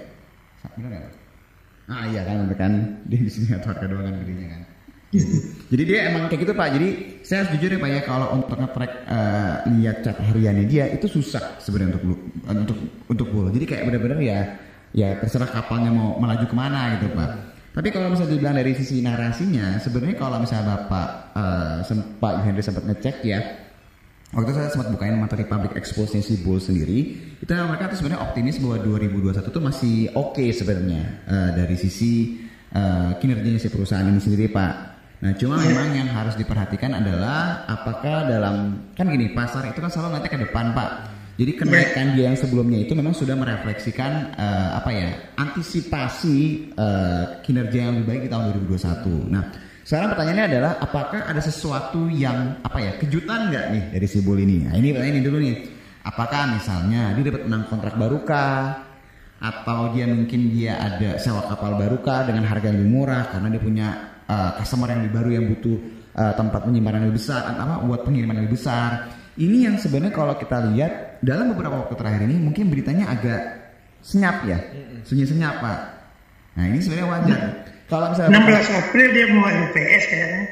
[0.73, 1.05] Benar nggak?
[1.93, 2.73] Ah iya kan, bener kan
[3.13, 4.63] dia di sini harga doang kan gedenya kan.
[5.73, 6.69] Jadi dia emang kayak gitu pak.
[6.81, 6.89] Jadi
[7.21, 11.05] saya harus jujur ya pak ya kalau untuk nge-track eh, lihat cat hariannya dia itu
[11.05, 12.05] susah sebenarnya untuk
[12.49, 13.53] untuk untuk bull.
[13.53, 14.41] Jadi kayak benar-benar ya
[14.97, 17.58] ya terserah kapalnya mau melaju ke mana gitu pak.
[17.79, 21.09] Tapi kalau misalnya dibilang dari sisi narasinya, sebenarnya kalau misalnya bapak
[21.39, 23.39] eh, sempat Henry sempat ngecek ya,
[24.35, 28.59] waktu saya sempat bukain materi public expose-nya si Bull sendiri, itu mereka tuh sebenarnya optimis
[28.59, 32.43] bahwa 2021 tuh masih oke sebenarnya eh, dari sisi
[32.75, 34.75] eh, kinerjanya si perusahaan ini sendiri pak.
[35.23, 40.19] Nah cuma memang yang harus diperhatikan adalah apakah dalam kan gini pasar itu kan selalu
[40.19, 40.91] nanti ke depan pak.
[41.39, 45.09] Jadi kenaikan dia yang sebelumnya itu memang sudah merefleksikan eh, apa ya
[45.39, 46.37] antisipasi
[46.75, 49.31] eh, kinerja yang lebih baik di tahun 2021.
[49.31, 49.55] Nah
[49.87, 54.43] sekarang pertanyaannya adalah apakah ada sesuatu yang apa ya kejutan nggak nih dari si Bull
[54.43, 54.67] ini?
[54.67, 55.57] Nah ini pertanyaan ini dulu nih.
[56.03, 58.85] Apakah misalnya dia dapat menang kontrak barukah?
[59.39, 63.63] Atau dia mungkin dia ada sewa kapal barukah dengan harga yang lebih murah karena dia
[63.63, 63.89] punya
[64.27, 65.79] uh, customer yang lebih baru yang butuh
[66.19, 69.07] uh, tempat penyimpanan yang lebih besar atau apa buat pengiriman yang lebih besar.
[69.39, 73.41] Ini yang sebenarnya kalau kita lihat dalam beberapa waktu terakhir ini mungkin beritanya agak
[74.03, 74.59] senyap ya,
[75.05, 75.79] sunyi senyap pak.
[76.59, 77.41] Nah ini sebenarnya wajar.
[77.89, 80.43] Kalau misalnya 16 April dia mau LPS kayaknya.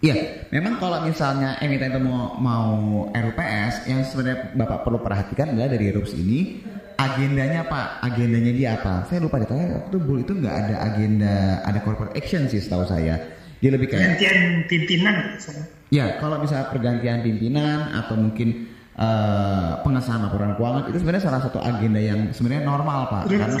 [0.00, 0.14] Iya,
[0.48, 2.72] memang kalau misalnya emiten itu mau mau
[3.12, 6.64] RUPS, yang sebenarnya bapak perlu perhatikan adalah dari RUPS ini
[6.96, 9.04] agendanya pak, agendanya dia apa?
[9.12, 13.20] Saya lupa deh, waktu Bull itu nggak ada agenda, ada corporate action sih setahu saya.
[13.60, 15.36] Dia lebih kayak Gantian pimpinan.
[15.36, 15.64] misalnya.
[15.92, 21.58] Ya, kalau misalnya pergantian pimpinan atau mungkin eh, pengesahan laporan keuangan itu sebenarnya salah satu
[21.58, 23.22] agenda yang sebenarnya normal pak.
[23.40, 23.56] Karena.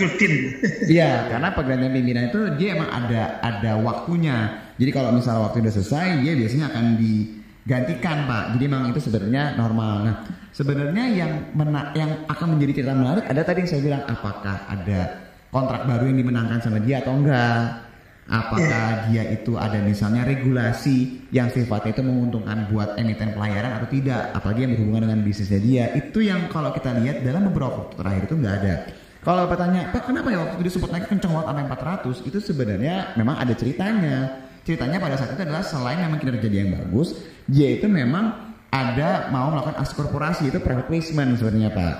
[0.92, 4.36] Iya, karena pergantian pimpinan itu dia emang ada ada waktunya.
[4.76, 8.44] Jadi kalau misalnya waktu udah selesai, dia biasanya akan digantikan pak.
[8.56, 9.94] Jadi memang itu sebenarnya normal.
[10.04, 10.14] Nah,
[10.50, 15.00] sebenarnya yang mena- yang akan menjadi cerita menarik ada tadi yang saya bilang apakah ada
[15.48, 17.89] kontrak baru yang dimenangkan sama dia atau enggak?
[18.30, 24.30] Apakah dia itu ada misalnya regulasi yang sifatnya itu menguntungkan buat emiten pelayaran atau tidak?
[24.38, 25.84] Apalagi yang berhubungan dengan bisnisnya dia.
[25.98, 28.74] Itu yang kalau kita lihat dalam beberapa waktu terakhir itu nggak ada.
[29.20, 32.28] Kalau Bapak tanya, Pak kenapa ya waktu itu disebut naik kenceng banget sampai 400?
[32.30, 34.16] Itu sebenarnya memang ada ceritanya.
[34.62, 37.18] Ceritanya pada saat itu adalah selain memang kinerja dia yang bagus,
[37.50, 38.32] dia itu memang
[38.70, 41.94] ada mau melakukan aksi korporasi itu private placement sebenarnya Pak.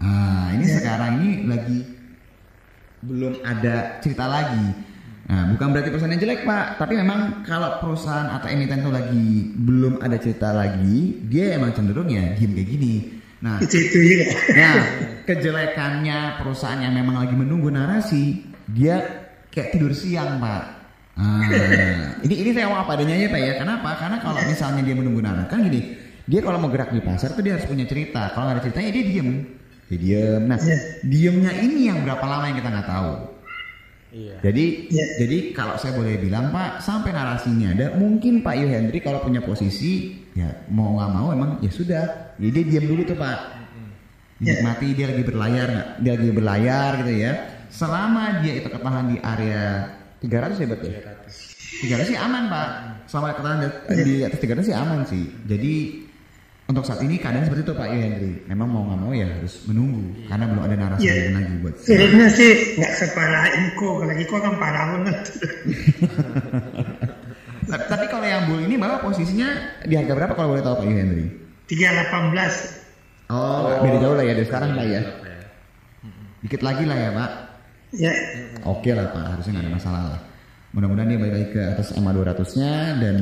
[0.00, 1.78] Nah ini sekarang ini lagi
[3.04, 4.85] belum ada cerita lagi.
[5.26, 9.26] Nah, bukan berarti perusahaan yang jelek pak, tapi memang kalau perusahaan atau emiten itu lagi
[9.58, 12.94] belum ada cerita lagi, dia emang cenderung ya diem kayak gini.
[13.42, 14.26] Nah, Itu juga.
[14.54, 14.74] Nah,
[15.26, 18.38] kejelekannya perusahaan yang memang lagi menunggu narasi,
[18.70, 19.02] dia
[19.50, 20.62] kayak tidur siang, Pak.
[21.16, 21.48] Ah,
[22.22, 23.52] ini ini saya ngomong apa adanya ya, Pak ya.
[23.58, 23.88] Kenapa?
[23.98, 25.80] Karena kalau misalnya dia menunggu narasi, kan gini,
[26.22, 28.30] dia kalau mau gerak di pasar tuh dia harus punya cerita.
[28.30, 29.28] Kalau nggak ada ceritanya dia diem.
[29.90, 30.42] Dia diem.
[30.46, 30.58] Nah,
[31.02, 33.35] diemnya ini yang berapa lama yang kita nggak tahu.
[34.40, 39.20] Jadi, jadi kalau saya boleh bilang Pak, sampai narasinya ada, mungkin Pak Yu Hendri kalau
[39.20, 43.38] punya posisi, ya mau nggak mau emang ya sudah, jadi dia diam dulu tuh Pak,
[44.40, 45.88] dinikmati dia lagi berlayar, nggak?
[46.00, 47.32] dia lagi berlayar gitu ya.
[47.66, 49.64] Selama dia itu ketahan di area
[50.22, 50.90] 300 ya betul?
[50.96, 52.68] 300 sih aman Pak,
[53.10, 53.68] selama ketahan di,
[54.00, 55.24] di atas 300 sih aman sih.
[55.44, 55.74] Jadi
[56.66, 59.62] untuk saat ini keadaan seperti itu Pak Yu Hendri, memang mau nggak mau ya harus
[59.70, 61.14] menunggu karena belum ada narasi Iya.
[61.14, 61.74] lain lagi buat.
[61.78, 65.18] Sebenarnya sih nggak separah Iko, kalau Iko kan parah banget.
[67.66, 69.48] Tapi, kalau yang bull ini bapak posisinya
[69.82, 71.26] di harga berapa kalau boleh tahu Pak Yu Henry?
[71.66, 72.86] 318.
[73.26, 75.02] Oh, beda jauh lah ya dari sekarang Pak ya.
[76.46, 77.30] Dikit lagi lah ya Pak.
[77.94, 78.12] Ya,
[78.66, 80.20] Oke lah Pak, harusnya nggak ada masalah lah.
[80.74, 83.16] Mudah-mudahan dia balik lagi ke atas MA 200-nya dan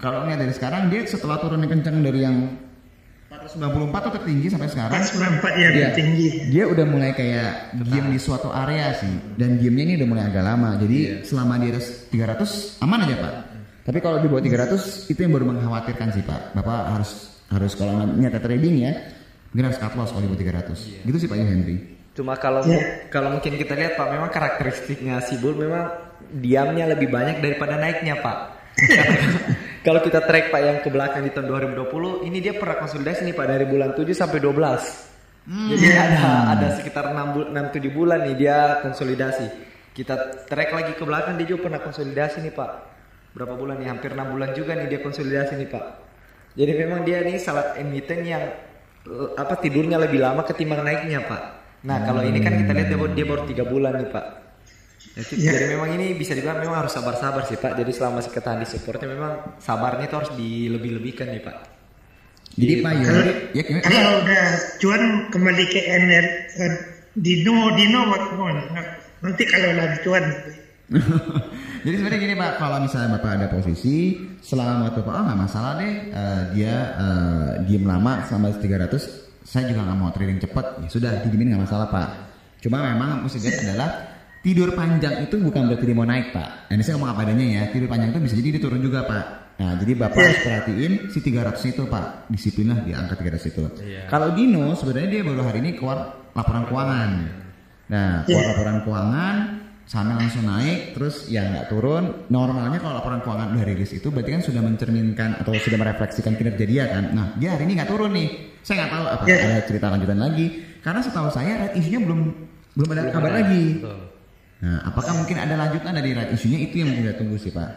[0.00, 2.36] kalau lihat dari sekarang dia setelah turunnya kencang dari yang
[3.34, 4.92] 494 tuh tertinggi sampai sekarang.
[4.94, 5.88] 494 ya Iya.
[5.92, 6.26] tinggi.
[6.50, 7.50] Dia udah mulai kayak
[7.82, 10.70] diam di suatu area sih dan diamnya ini udah mulai agak lama.
[10.78, 13.34] Jadi selama di atas 300 aman aja Pak.
[13.84, 16.56] Tapi kalau di bawah 300 itu yang baru mengkhawatirkan sih Pak.
[16.56, 17.10] Bapak harus
[17.52, 18.92] harus kalau nyata trading ya
[19.52, 21.04] mungkin harus cut loss kalau di bawah 300.
[21.04, 21.76] Gitu sih Pak Yu Henry.
[22.14, 22.62] Cuma kalau
[23.10, 25.90] kalau mungkin kita lihat Pak, memang karakteristiknya si Bull memang
[26.30, 28.38] diamnya lebih banyak daripada naiknya Pak.
[29.84, 33.36] kalau kita track Pak yang ke belakang di tahun 2020, ini dia pernah konsolidasi nih
[33.36, 35.12] Pak dari bulan 7 sampai 12.
[35.44, 39.46] Jadi ada ada sekitar 6 bul 6 7 bulan nih dia konsolidasi.
[39.92, 42.70] Kita track lagi ke belakang dia juga pernah konsolidasi nih Pak.
[43.36, 43.92] Berapa bulan nih?
[43.92, 45.84] Hampir 6 bulan juga nih dia konsolidasi nih Pak.
[46.56, 48.40] Jadi memang dia nih salah emiten yang
[49.04, 51.42] eh, apa tidurnya lebih lama ketimbang naiknya Pak.
[51.84, 54.43] Nah kalau ini kan kita lihat dia baru, dia baru tiga bulan nih Pak.
[55.14, 57.78] Jadi, jadi memang ini bisa dibilang memang harus sabar-sabar sih Pak.
[57.78, 61.56] Jadi selama masih ketahan di supportnya memang sabarnya itu harus dilebih-lebihkan nih Pak.
[62.54, 64.44] Jadi Pak Kalau, Yuri, ya kalau udah
[64.82, 66.26] cuan kembali ke NR
[66.58, 66.72] eh,
[67.14, 68.56] Dino Dino Wakmon.
[69.22, 70.24] Nanti kalau lagi cuan.
[71.84, 75.72] Jadi sebenarnya gini Pak, kalau misalnya Bapak ada posisi selama waktu Pak, oh nggak masalah
[75.78, 80.88] deh, eh, dia eh, diem lama sampai 300, saya juga nggak mau trading cepat, ya
[80.90, 82.08] sudah didiemin nggak masalah Pak.
[82.64, 84.13] Cuma memang mesti lihat adalah
[84.44, 86.68] tidur panjang itu bukan berarti dia mau naik Pak.
[86.68, 89.24] Ini saya ngomong apa adanya ya, tidur panjang itu bisa jadi dia turun juga Pak.
[89.54, 93.64] Nah jadi Bapak harus perhatiin si 300 itu Pak, disiplinlah di angka 300 itu.
[94.06, 97.10] Kalau Dino sebenarnya dia baru hari ini keluar laporan keuangan.
[97.84, 99.36] Nah, keluar laporan keuangan,
[99.84, 102.26] sana langsung naik, terus ya nggak turun.
[102.32, 106.64] Normalnya kalau laporan keuangan udah rilis itu berarti kan sudah mencerminkan atau sudah merefleksikan kinerja
[106.64, 107.04] dia kan.
[107.12, 108.28] Nah, dia hari ini nggak turun nih.
[108.64, 109.36] Saya nggak tahu apa Iya.
[109.44, 110.46] ada cerita lanjutan lagi.
[110.80, 112.20] Karena setahu saya red isunya belum
[112.74, 113.84] belum ada kabar lagi.
[114.64, 117.70] Nah, apakah mungkin ada lanjutan dari red isunya itu yang mungkin kita tunggu sih Pak.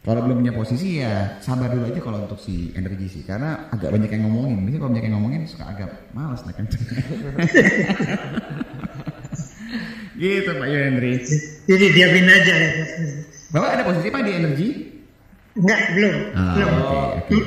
[0.00, 3.90] Kalau belum punya posisi ya sabar dulu aja kalau untuk si energi sih karena agak
[3.92, 4.62] banyak yang ngomongin.
[4.64, 6.82] Biasanya kalau banyak yang ngomongin suka agak males naik kenceng.
[10.20, 11.12] gitu Pak Yendri.
[11.66, 12.70] Jadi diamin aja ya.
[13.50, 14.68] Bapak ada posisi Pak di energi?
[15.58, 16.16] Enggak, belum.
[16.38, 16.70] Ah, belum.
[16.78, 17.38] oke, oke.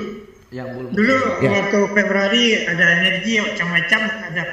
[0.51, 0.91] Yang belum.
[0.93, 1.49] Dulu Ya.
[1.55, 4.43] waktu Februari ada energi macam-macam ada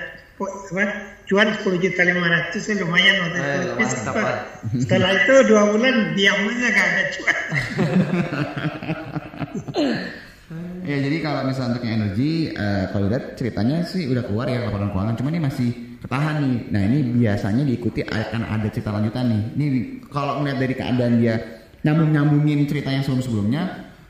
[0.41, 0.85] apa
[1.31, 3.66] cuan 10 juta 500 itu lumayan waktu Eh, itu.
[3.70, 4.35] Tapi setelah,
[4.74, 7.37] setelah itu dua bulan diam aja gak ada cuan.
[10.83, 14.66] Ya jadi kalau misalnya untuk yang energi, eh, kalau lihat ceritanya sih udah keluar ya
[14.66, 15.70] laporan keuangan, cuma ini masih
[16.03, 16.57] ketahan nih.
[16.74, 19.43] Nah ini biasanya diikuti akan ada cerita lanjutan nih.
[19.55, 19.66] Ini
[20.11, 21.35] kalau melihat dari keadaan dia
[21.87, 23.62] nyambung nyambungin cerita yang sebelum sebelumnya,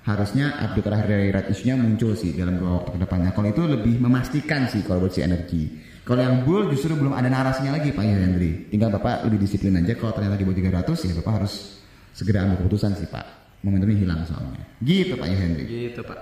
[0.09, 3.31] harusnya update terakhir dari red issue-nya muncul sih dalam beberapa waktu ke depannya.
[3.37, 5.63] Kalau itu lebih memastikan sih kalau buat si energi.
[6.11, 8.67] Kalau yang bull justru belum ada narasinya lagi Pak Yandri.
[8.67, 11.79] Tinggal Bapak lebih disiplin aja kalau ternyata di bawah 300 ya Bapak harus
[12.11, 13.23] segera ambil keputusan sih Pak.
[13.63, 14.59] Momentumnya hilang soalnya.
[14.83, 15.65] Gitu Pak Yandri.
[15.71, 16.19] Gitu Pak.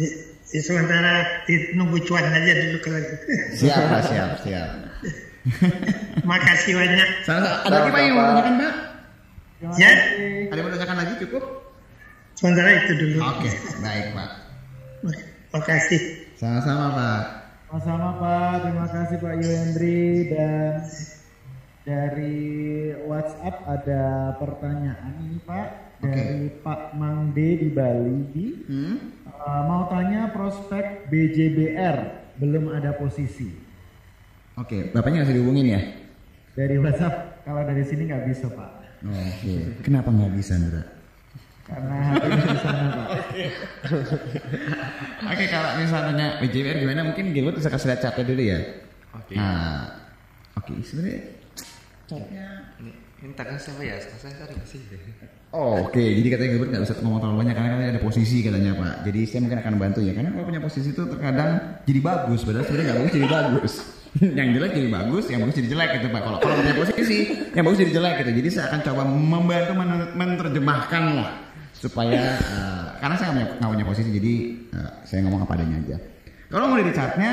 [0.00, 0.08] Di,
[0.48, 1.44] di sementara
[1.76, 3.24] nunggu cuan aja dulu kalau gitu.
[3.60, 4.68] Siap, Pak, siap, siap.
[6.32, 7.08] Makasih banyak.
[7.28, 7.60] Sama-sama.
[7.68, 8.74] Ada lagi Pak yang mau tanyakan, Pak?
[9.76, 9.90] Ya,
[10.48, 11.44] Ada yang mau tanyakan lagi cukup?
[12.40, 13.16] sementara itu dulu.
[13.20, 13.52] Oke,
[13.84, 14.30] baik, Pak.
[15.52, 16.00] Makasih.
[16.40, 17.43] Sama-sama, Pak.
[17.74, 20.78] Sama-sama Pak, terima kasih Pak Yendri dan
[21.82, 22.38] dari
[23.02, 28.62] WhatsApp ada pertanyaan ini Pak dari Pak Mangde di Bali.
[28.70, 29.18] Hmm?
[29.26, 31.98] Uh, mau tanya prospek BJBR
[32.38, 33.50] belum ada posisi
[34.54, 35.82] Oke, Bapaknya nggak bisa dihubungin ya?
[36.54, 38.70] dari WhatsApp kalau dari sini nggak bisa Pak
[39.02, 39.82] Oke.
[39.82, 40.93] Kenapa nggak bisa, Ndra?
[41.64, 43.08] Karena hatinya di sana Pak.
[45.32, 47.00] Oke, kalau misalnya BJBR gimana?
[47.08, 48.58] Mungkin Gilbert bisa kasih lihat capnya dulu ya.
[49.16, 49.32] Oke.
[49.32, 49.88] Nah,
[50.60, 51.20] oke, sebenarnya
[52.04, 52.46] capnya
[52.84, 52.90] Ini,
[53.24, 53.96] ini tangan siapa ya?
[53.96, 54.80] Saya cari kasih.
[55.54, 58.72] Oh oke, jadi katanya Gilbert nggak bisa ngomong terlalu banyak karena katanya ada posisi katanya
[58.76, 58.94] Pak.
[59.08, 61.50] Jadi saya mungkin akan bantu ya, karena kalau punya posisi itu terkadang
[61.88, 63.74] jadi bagus, padahal sebenarnya nggak bagus jadi bagus.
[64.38, 66.20] yang jelek jadi bagus, yang bagus jadi jelek gitu Pak.
[66.22, 67.18] Kalau kalau punya posisi,
[67.56, 68.30] yang bagus jadi jelek gitu.
[68.44, 71.43] Jadi saya akan coba membantu men- menerjemahkan lah
[71.84, 73.30] supaya eh, karena saya
[73.60, 74.34] nggak punya, posisi, jadi
[74.72, 75.96] eh, saya ngomong apa adanya aja.
[76.48, 77.32] Kalau mau dari chartnya,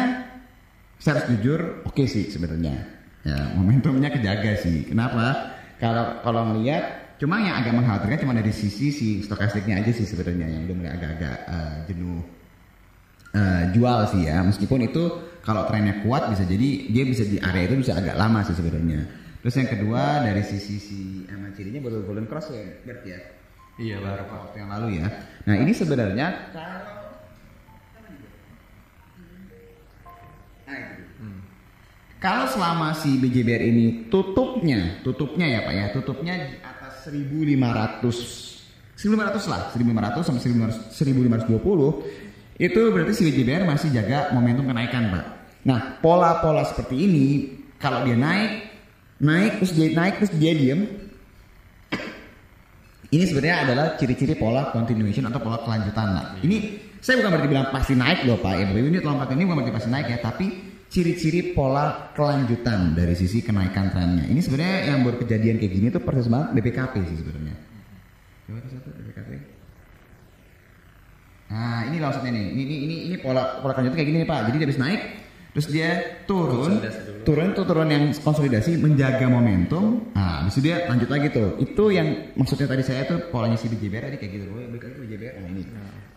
[0.99, 2.75] saya harus jujur, oke sih sebenarnya.
[3.21, 4.89] Ya, momentumnya kejaga sih.
[4.89, 5.53] Kenapa?
[5.77, 10.49] Kalau kalau ngelihat cuma yang agak mengkhawatirkan cuma dari sisi si stokastiknya aja sih sebenarnya
[10.49, 12.21] yang udah mulai agak-agak eh, jenuh
[13.37, 14.41] eh, jual sih ya.
[14.41, 15.03] Meskipun itu
[15.45, 19.05] kalau trennya kuat bisa jadi dia bisa di area itu bisa agak lama sih sebenarnya.
[19.41, 20.99] Terus yang kedua dari sisi si
[21.29, 23.40] emang cirinya baru golden cross ya, Bert ya.
[23.81, 24.05] Iya Pak.
[24.05, 25.07] Beberapa waktu yang lalu ya.
[25.49, 26.27] Nah ini sebenarnya
[32.21, 38.61] kalau selama si BJBR ini tutupnya, tutupnya ya Pak ya, tutupnya di atas 1500
[39.01, 45.25] 1500 lah, 1500 sampai 1500 1520 itu berarti si BJBR masih jaga momentum kenaikan Pak.
[45.65, 47.27] Nah pola-pola seperti ini
[47.81, 48.69] kalau dia naik,
[49.17, 51.00] naik terus dia naik terus dia diem,
[53.11, 56.25] ini sebenarnya adalah ciri-ciri pola continuation atau pola kelanjutan lah.
[56.39, 56.57] Ini
[57.03, 58.53] saya bukan berarti bilang pasti naik loh Pak.
[58.55, 60.45] Ya, ini lompat ini bukan berarti pasti naik ya, tapi
[60.87, 64.31] ciri-ciri pola kelanjutan dari sisi kenaikan trennya.
[64.31, 67.55] Ini sebenarnya yang baru kejadian kayak gini tuh persis banget BPKP sih sebenarnya.
[68.47, 69.29] Coba satu BPKP.
[71.51, 72.45] Nah, ini maksudnya nih.
[72.55, 74.39] Ini ini ini, ini pola pola kelanjutan kayak gini nih Pak.
[74.47, 75.01] Jadi dia habis naik
[75.51, 76.79] terus dia turun,
[77.27, 80.15] turun itu turun yang konsolidasi menjaga momentum.
[80.15, 81.59] Nah, habis itu dia lanjut lagi tuh.
[81.59, 84.45] Itu yang maksudnya tadi saya tuh polanya si BJBR tadi kayak gitu.
[84.47, 85.33] Oh, balik lagi ke BJBR.
[85.43, 85.63] Nah, ini.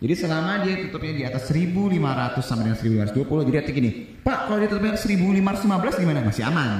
[0.04, 3.90] Jadi selama dia tutupnya di atas 1500 sampai dengan 1520, jadi artinya gini,
[4.22, 6.18] Pak kalau dia tutupnya 1515 gimana?
[6.22, 6.70] Masih aman.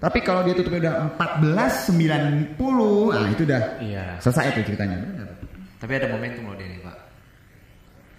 [0.00, 4.04] Tapi kalau dia tutupnya udah 1490, nah itu udah Iya.
[4.16, 4.96] selesai tuh ceritanya.
[5.76, 6.96] Tapi ada momentum loh dia nih Pak.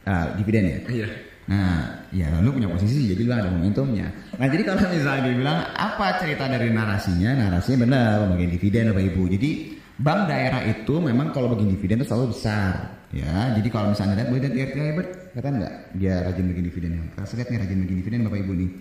[0.05, 0.77] Ah, dividen ya.
[0.89, 1.07] Iya.
[1.49, 4.13] Nah, ya lu punya posisi jadi lu ada momentumnya.
[4.37, 9.03] Nah, jadi kalau misalnya dia bilang apa cerita dari narasinya, narasinya benar pembagian dividen Bapak
[9.09, 9.23] Ibu.
[9.33, 9.49] Jadi
[9.97, 12.73] bank daerah itu memang kalau bagi dividen itu selalu besar,
[13.09, 13.57] ya.
[13.57, 16.91] Jadi kalau misalnya lihat boleh lihat Hebat, kata nggak dia rajin bagi dividen.
[17.17, 18.71] Kasih lihat nih rajin bagi dividen Bapak Ibu nih.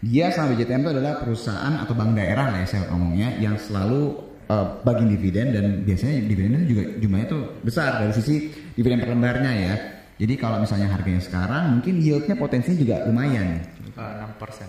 [0.00, 4.16] Dia sama BJTM itu adalah perusahaan atau bank daerah lah ya saya ngomongnya yang selalu
[4.48, 9.52] uh, bagi dividen dan biasanya dividennya juga jumlahnya tuh besar dari sisi dividen per lembarnya
[9.52, 9.74] ya.
[10.20, 13.64] Jadi kalau misalnya harganya sekarang mungkin yieldnya potensinya juga lumayan.
[13.96, 14.68] enam persen.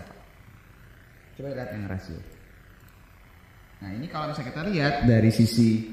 [1.35, 2.15] Coba lihat yang rasio.
[3.83, 5.91] Nah ini kalau misalnya kita lihat dari sisi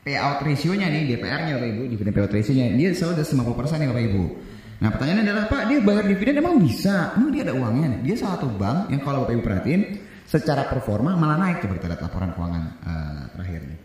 [0.00, 4.04] payout ratio-nya nih DPR-nya Bapak Ibu, dividen payout ratio-nya dia selalu ada 50% nih Bapak
[4.08, 4.24] Ibu.
[4.80, 7.12] Nah pertanyaannya adalah Pak dia bayar dividen emang bisa?
[7.20, 8.00] Emang dia ada uangnya nih?
[8.08, 9.82] Dia salah satu bank yang kalau Bapak Ibu perhatiin
[10.30, 13.80] secara performa malah naik coba kita lihat laporan keuangan uh, terakhir nih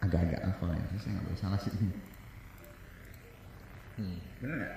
[0.00, 1.72] agak-agak levelnya saya nggak boleh salah sih
[3.94, 4.18] Hmm.
[4.38, 4.74] bener nggak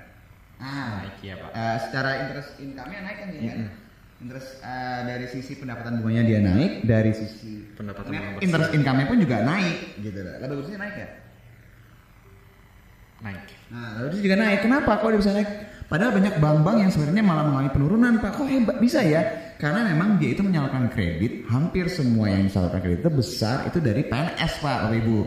[0.55, 1.49] ah Naik ya Pak.
[1.51, 3.59] Eh, secara interest income-nya naik kan kan?
[4.15, 8.45] Interest eh, dari sisi pendapatan bunganya dia naik, dari sisi Pendapatan net bunga bersih.
[8.47, 10.35] interest income-nya pun juga naik gitu loh.
[10.39, 11.09] Laba bersihnya naik ya?
[13.15, 13.43] Naik.
[13.67, 14.59] Nah, laba bersih juga naik.
[14.61, 15.49] Kenapa kok dia bisa naik?
[15.85, 18.31] Padahal banyak bank-bank yang sebenarnya malah mengalami penurunan, Pak.
[18.33, 19.21] Kok hebat bisa ya?
[19.55, 24.03] Karena memang dia itu menyalurkan kredit, hampir semua yang disalurkan kredit itu besar itu dari
[24.03, 25.19] PNS, Pak, Bapak Ibu.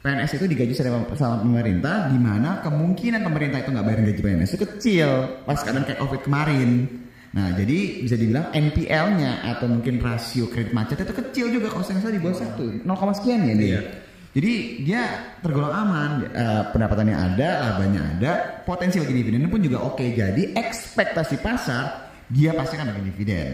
[0.00, 4.50] PNS itu digaji sama sama pemerintah, di mana kemungkinan pemerintah itu nggak bayar gaji PNS
[4.56, 5.08] itu kecil
[5.44, 6.70] pas keadaan kayak COVID kemarin.
[7.30, 12.10] Nah, jadi bisa dibilang NPL-nya atau mungkin rasio kredit macet itu kecil juga kalau saya
[12.10, 13.80] di bawah satu, 0, sekian ya dia.
[14.30, 15.02] Jadi dia
[15.42, 18.32] tergolong aman, eh, pendapatannya ada, labanya ada,
[18.62, 20.02] potensi bagi dividen pun juga oke.
[20.02, 23.50] Jadi ekspektasi pasar dia pasti akan bagi dividen.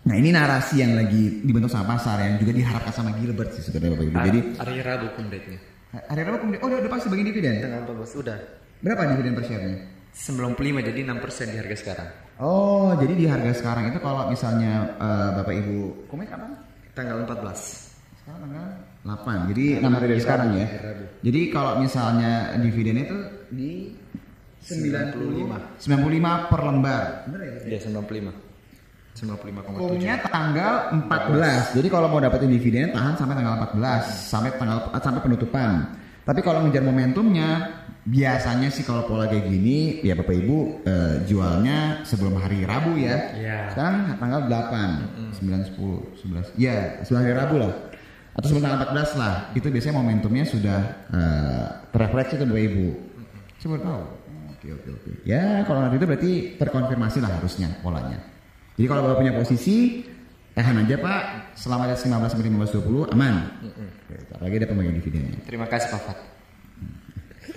[0.00, 3.90] Nah ini narasi yang lagi dibentuk sama pasar yang juga diharapkan sama Gilbert sih sebenarnya
[3.92, 4.16] Bapak Ibu.
[4.16, 5.58] Jadi hari Rabu kumdeknya.
[5.90, 7.54] hari Rabu kemudian, oh udah, udah pasti bagi dividen.
[7.60, 8.38] Tanggal 14 udah.
[8.80, 9.76] Berapa dividen per share-nya?
[10.10, 12.08] 95 jadi 6 persen di harga sekarang.
[12.40, 16.56] Oh, jadi di harga sekarang itu kalau misalnya eh, Bapak Ibu komik kapan?
[16.96, 18.24] Tanggal 14.
[18.24, 18.66] Sekarang tanggal
[19.04, 19.50] 8.
[19.52, 20.66] Jadi 6 hari dari sekarang ya.
[21.20, 23.18] Jadi kalau misalnya dividen itu
[23.52, 23.72] di
[24.64, 27.04] 95 95 per lembar.
[27.28, 27.76] Bener ya?
[27.76, 28.49] Iya 95.
[29.20, 29.76] 95,7.
[29.76, 31.76] Umumnya tanggal 14.
[31.76, 35.70] Jadi kalau mau dapetin dividen tahan sampai tanggal 14 sampai tanggal sampai penutupan.
[36.24, 40.58] Tapi kalau ngejar momentumnya biasanya sih kalau pola kayak gini ya Bapak Ibu
[40.88, 43.16] eh, jualnya sebelum hari Rabu ya.
[43.36, 43.58] Iya.
[43.76, 46.56] Sekarang tanggal 8, 9 10 11.
[46.56, 47.72] Ya, sebelum hari Rabu lah.
[48.36, 49.34] Atau sebelum tanggal 14 lah.
[49.52, 50.80] Itu biasanya momentumnya sudah
[51.12, 52.86] eh, terrefleksi tuh Bapak Ibu.
[53.60, 54.02] Saya baru tahu.
[54.60, 55.10] Oke oke oke.
[55.24, 58.39] Ya kalau nanti itu berarti terkonfirmasi lah harusnya polanya.
[58.80, 60.00] Jadi kalau bapak punya posisi
[60.56, 63.34] tahan aja pak selama ada 19 sampai 15 20 aman.
[63.60, 65.36] Oke, ntar lagi ada pembagian dividennya.
[65.44, 66.18] Terima kasih Pak Fat.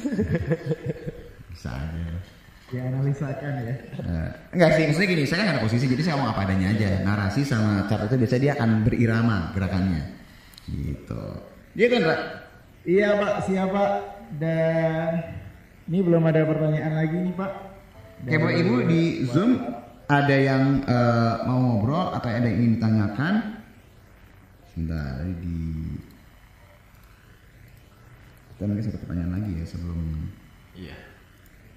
[1.56, 2.12] Bisa aja.
[2.76, 3.76] Dianalisakan ya.
[4.04, 6.68] Eh, enggak sih, maksudnya gini, saya kan nggak ada posisi, jadi saya ngomong apa adanya
[6.76, 6.90] aja.
[7.08, 10.02] Narasi sama chart itu biasanya dia akan berirama gerakannya.
[10.68, 11.24] Gitu.
[11.72, 12.20] Dia kan, Pak?
[12.84, 13.84] Iya Pak, siapa?
[14.36, 15.12] Dan
[15.88, 17.52] ini belum ada pertanyaan lagi nih Pak.
[18.28, 19.02] Kayak Bapak Ibu di
[19.32, 19.52] Zoom
[20.14, 23.34] ada yang eh, mau ngobrol atau ada yang ingin ditanyakan?
[24.70, 25.58] Sebentar, di
[28.54, 30.02] kita mungkin satu pertanyaan lagi ya sebelum
[30.74, 30.98] Iya.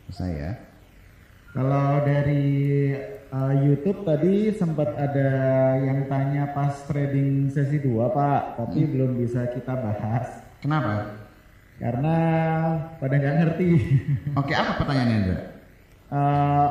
[0.06, 0.52] selesai ya.
[1.52, 2.44] Kalau dari
[3.28, 5.30] uh, YouTube tadi sempat ada
[5.80, 11.16] yang tanya pas trading sesi 2 Pak, tapi belum bisa kita bahas Kenapa?
[11.76, 12.16] karena
[12.96, 13.68] pada nggak ngerti.
[14.36, 15.38] Oke, apa pertanyaannya, Indra?
[16.06, 16.68] Eh,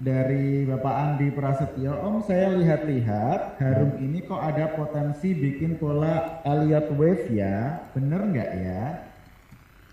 [0.00, 6.88] dari Bapak Andi Prasetyo, Om saya lihat-lihat Harum ini kok ada potensi bikin pola Elliott
[6.96, 8.84] Wave ya, bener nggak ya?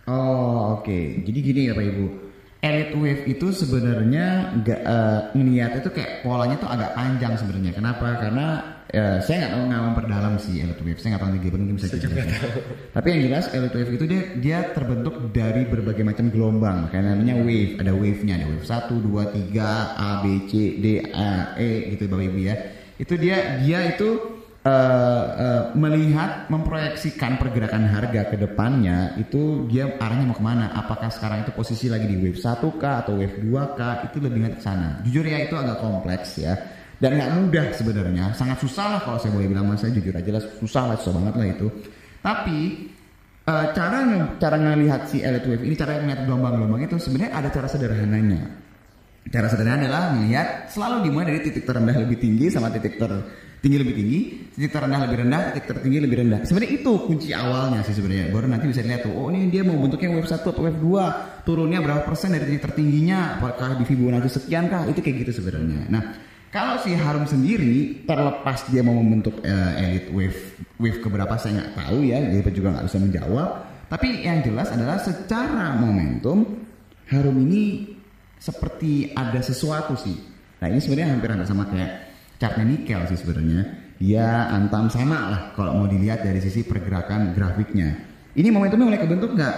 [0.08, 2.27] Oh oke, jadi gini ya Pak Ibu.
[2.68, 7.72] Elite wave itu sebenarnya nggak eh, ngeliat itu kayak polanya tuh agak panjang sebenarnya.
[7.72, 8.20] Kenapa?
[8.20, 8.46] Karena
[8.92, 11.00] eh, saya nggak tahu nggak memperdalam sih elite wave.
[11.00, 12.30] Saya nggak tahu nih mungkin bisa dijelasin.
[12.96, 16.78] Tapi yang jelas elite wave itu dia dia terbentuk dari berbagai macam gelombang.
[16.92, 17.74] Kayak namanya wave.
[17.80, 20.52] Ada wave-nya, ada wave 1, 2, 3, A, B, C,
[20.84, 22.56] D, A, E gitu Bapak Ibu ya.
[23.00, 24.37] Itu dia dia itu
[24.68, 30.76] eh, eh, melihat memproyeksikan pergerakan harga ke depannya itu dia arahnya mau ke mana?
[30.76, 33.80] Apakah sekarang itu posisi lagi di wave 1k atau wave 2k
[34.12, 35.00] itu lebih ke sana.
[35.08, 36.54] Jujur ya itu agak kompleks ya.
[36.98, 38.26] Dan nggak mudah sebenarnya.
[38.34, 39.86] Sangat susah lah kalau saya boleh bilang mas.
[39.86, 41.68] Saya jujur aja lah susah lah susah banget lah itu.
[42.20, 42.60] Tapi
[43.48, 43.98] eh, cara
[44.36, 48.42] cara ngelihat si elite wave ini cara ngelihat gelombang-gelombang itu sebenarnya ada cara sederhananya.
[49.28, 53.12] Cara sederhana adalah melihat selalu dimulai dari titik terendah lebih tinggi sama titik ter
[53.58, 54.20] tinggi lebih tinggi,
[54.54, 56.40] titik terendah lebih rendah, titik tertinggi lebih rendah.
[56.46, 58.30] Sebenarnya itu kunci awalnya sih sebenarnya.
[58.30, 61.44] Baru nanti bisa dilihat tuh, oh ini dia mau bentuknya wave 1 atau wave 2,
[61.48, 64.86] turunnya berapa persen dari titik tertingginya, apakah di Fibonacci sekian kah?
[64.86, 65.90] Itu kayak gitu sebenarnya.
[65.90, 66.04] Nah,
[66.54, 70.40] kalau si Harum sendiri terlepas dia mau membentuk uh, elite wave
[70.80, 73.50] wave keberapa saya nggak tahu ya, dia juga nggak bisa menjawab.
[73.88, 76.68] Tapi yang jelas adalah secara momentum
[77.08, 77.96] Harum ini
[78.40, 80.16] seperti ada sesuatu sih.
[80.64, 82.07] Nah ini sebenarnya hampir hampir sama kayak
[82.38, 83.86] chartnya nikel sih sebenarnya.
[83.98, 87.98] Dia antam sama lah kalau mau dilihat dari sisi pergerakan grafiknya.
[88.38, 89.56] Ini momentumnya mulai kebentuk nggak?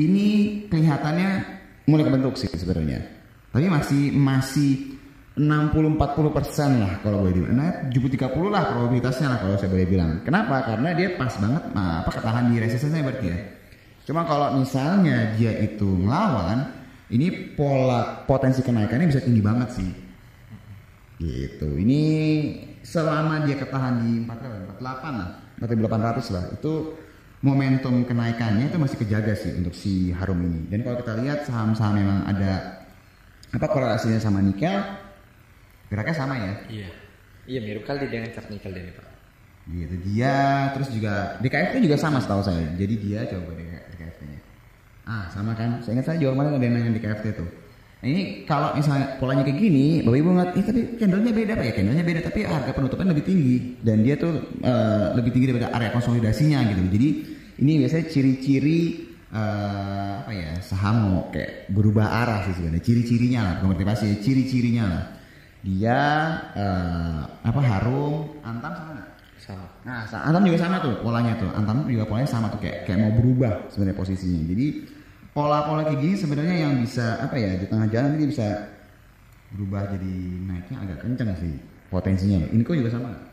[0.00, 0.28] Ini
[0.72, 1.30] kelihatannya
[1.84, 3.04] mulai kebentuk sih sebenarnya.
[3.52, 4.96] Tapi masih masih
[5.36, 7.56] 60-40 persen lah kalau boleh dibilang.
[7.56, 10.10] Nah 70-30 lah probabilitasnya lah kalau saya boleh bilang.
[10.24, 10.64] Kenapa?
[10.64, 13.38] Karena dia pas banget apa ketahan di resistennya berarti ya.
[14.08, 16.68] Cuma kalau misalnya dia itu melawan,
[17.12, 19.88] ini pola potensi kenaikannya bisa tinggi banget sih.
[21.22, 21.68] Gitu.
[21.78, 22.02] Ini
[22.82, 24.74] selama dia ketahan di 48
[25.14, 25.30] lah,
[25.62, 26.44] 4800 lah.
[26.58, 26.98] Itu
[27.42, 30.66] momentum kenaikannya itu masih kejaga sih untuk si Harum ini.
[30.66, 32.82] Dan kalau kita lihat saham-saham memang ada
[33.54, 34.74] apa korelasinya sama nikel,
[35.86, 36.54] geraknya sama ya?
[36.66, 36.90] Iya.
[37.42, 39.06] Iya mirip kali dengan chart nikel ini pak.
[39.70, 39.94] Gitu.
[40.10, 42.66] Dia terus juga DKFT juga sama setahu saya.
[42.74, 44.40] Jadi dia coba DKFT nya
[45.02, 45.82] ah sama kan?
[45.82, 47.46] Saya ingat saya jual mana ada yang nanya DKFT tuh.
[47.46, 47.61] nah,
[48.02, 51.64] ini kalau misalnya polanya kayak gini bapak ibu nggak eh tapi candlenya beda pak.
[51.70, 53.56] Ya candlenya beda tapi harga penutupan lebih tinggi.
[53.78, 57.08] Dan dia tuh uh, lebih tinggi daripada area konsolidasinya gitu jadi
[57.62, 58.80] ini biasanya ciri-ciri
[59.30, 62.82] uh, apa ya saham mau kayak berubah arah sih sebenarnya.
[62.82, 65.04] Ciri-cirinya lah bukan motivasi ciri-cirinya lah.
[65.62, 65.98] Dia
[66.58, 69.10] uh, apa harum antam sama nggak?
[69.38, 69.66] Sama.
[69.86, 71.54] Nah antam juga sama tuh polanya tuh.
[71.54, 74.42] Antam juga polanya sama tuh kayak kayak mau berubah sebenarnya posisinya.
[74.50, 74.66] Jadi
[75.32, 78.46] pola-pola kayak gini sebenarnya yang bisa apa ya di tengah jalan dia bisa
[79.52, 80.14] berubah jadi
[80.48, 81.56] naiknya agak kencang sih
[81.92, 83.32] potensinya ini kok juga sama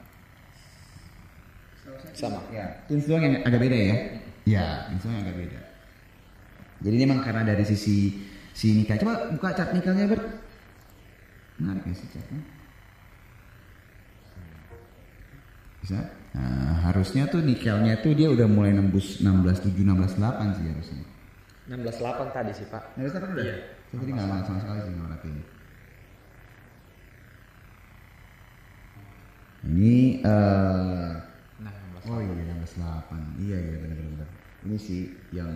[2.20, 2.40] sama.
[2.52, 3.96] Ya Tins doang yang agak beda ya.
[4.44, 5.60] Ya Tins doang yang agak beda.
[6.80, 10.24] Jadi ini memang karena dari sisi si nikah coba buka chart nikelnya Bert.
[11.60, 12.40] Menarik ya sih chatnya
[15.80, 16.00] bisa?
[16.36, 21.04] Nah, harusnya tuh nikelnya tuh dia udah mulai nembus 16.7 16.8 sih harusnya
[21.70, 22.98] 16.8 tadi sih pak.
[22.98, 23.46] 16.8 udah?
[23.46, 23.58] Iya.
[23.90, 25.44] saya tadi nggak sama sekali sih nggak ini
[29.70, 31.20] ini uh,
[31.62, 34.30] nah 16 oh iya 16.8 iya iya benar-benar
[34.66, 35.52] ini sih yang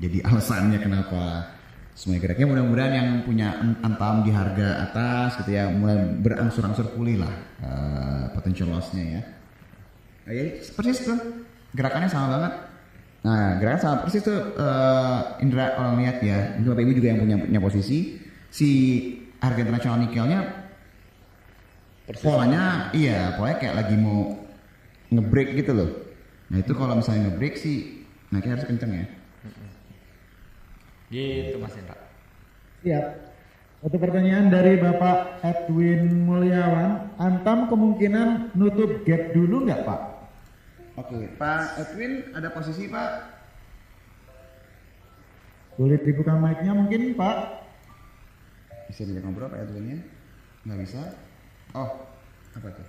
[0.00, 1.54] jadi alasannya kenapa
[1.94, 3.48] semuanya geraknya mudah-mudahan yang punya
[3.84, 9.22] antam di harga atas gitu ya mulai berangsur-angsur pulih lah uh, potential lossnya ya.
[10.24, 11.18] Nah, ya persis tuh.
[11.70, 12.52] Gerakannya sama banget
[13.20, 17.20] nah gerakan sama persis tuh uh, Indra orang lihat ya ini bapak ibu juga yang
[17.20, 18.16] punya punya posisi
[18.48, 18.68] si
[19.44, 20.40] harga internasional nikelnya
[22.24, 24.40] polanya iya polanya kayak lagi mau
[25.12, 25.90] ngebreak gitu loh
[26.48, 29.06] nah itu kalau misalnya ngebreak sih naiknya harus kenceng ya
[31.12, 32.10] gitu mas Indra
[32.80, 33.06] Siap.
[33.80, 37.12] Satu pertanyaan dari Bapak Edwin Mulyawan.
[37.20, 40.00] Antam kemungkinan nutup gap dulu nggak Pak?
[41.00, 43.10] Oke, Pak Edwin ada posisi Pak?
[45.80, 47.36] Boleh dibuka mic-nya mungkin Pak?
[48.92, 50.04] Bisa diajak ngobrol Pak Edwinnya?
[50.68, 51.00] Nggak bisa?
[51.72, 52.04] Oh,
[52.52, 52.84] apa tuh?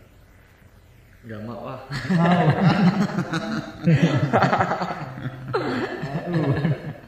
[1.21, 1.79] Gak mau ah
[2.11, 2.45] Mau.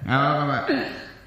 [0.08, 0.64] Nggak apa-apa Pak.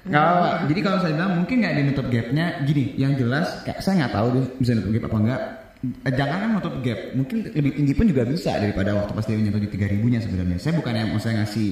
[0.09, 0.49] Nggak apa-apa.
[0.73, 4.27] Jadi kalau saya bilang mungkin nggak dinutup gapnya, gini, yang jelas kayak saya nggak tahu
[4.33, 5.41] dia bisa nutup gap apa enggak.
[5.77, 9.37] Eh, Jangan kan nutup gap, mungkin lebih tinggi pun juga bisa daripada waktu pas dia
[9.37, 10.57] menyentuh di 3000 ribunya sebenarnya.
[10.57, 11.67] Saya bukan yang mau saya ngasih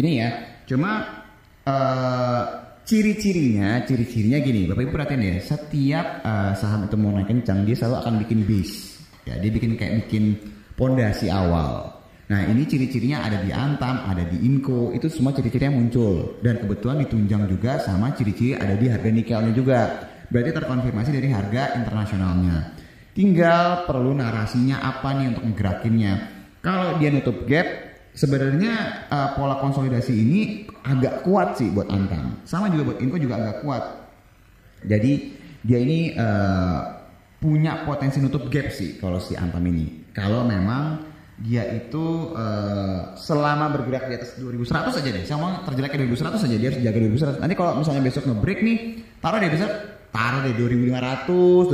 [0.00, 0.28] ini ya,
[0.64, 0.90] cuma
[1.68, 2.42] eh
[2.84, 7.76] ciri-cirinya, ciri-cirinya gini, Bapak Ibu perhatiin ya, setiap eh, saham itu mau naik kencang, dia
[7.76, 8.76] selalu akan bikin base.
[9.24, 10.36] Ya, dia bikin kayak bikin
[10.76, 11.94] pondasi awal.
[12.24, 16.40] Nah ini ciri-cirinya ada di Antam, ada di Inco, itu semua ciri-cirinya muncul.
[16.40, 19.80] Dan kebetulan ditunjang juga sama ciri-ciri ada di harga nikelnya juga.
[20.32, 22.73] Berarti terkonfirmasi dari harga internasionalnya.
[23.14, 26.12] Tinggal perlu narasinya apa nih untuk menggerakinnya.
[26.58, 27.66] Kalau dia nutup gap,
[28.10, 30.40] sebenarnya uh, pola konsolidasi ini
[30.82, 32.42] agak kuat sih buat Antam.
[32.42, 33.84] Sama juga buat Inco juga agak kuat.
[34.82, 35.12] Jadi
[35.62, 36.80] dia ini uh,
[37.38, 40.10] punya potensi nutup gap sih kalau si Antam ini.
[40.10, 45.24] Kalau memang dia itu uh, selama bergerak di atas 2100 aja deh.
[45.26, 46.98] Sama terjeleknya 2100 aja dia harus jaga
[47.38, 47.42] 2100.
[47.42, 48.78] Nanti kalau misalnya besok nge-break nih,
[49.18, 49.70] taruh deh besok
[50.14, 51.70] taruh deh 2500,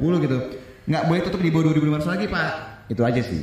[0.00, 0.38] 2520 gitu.
[0.88, 2.50] Nggak boleh tutup di bawah 2500 lagi, Pak.
[2.88, 3.42] Itu aja sih.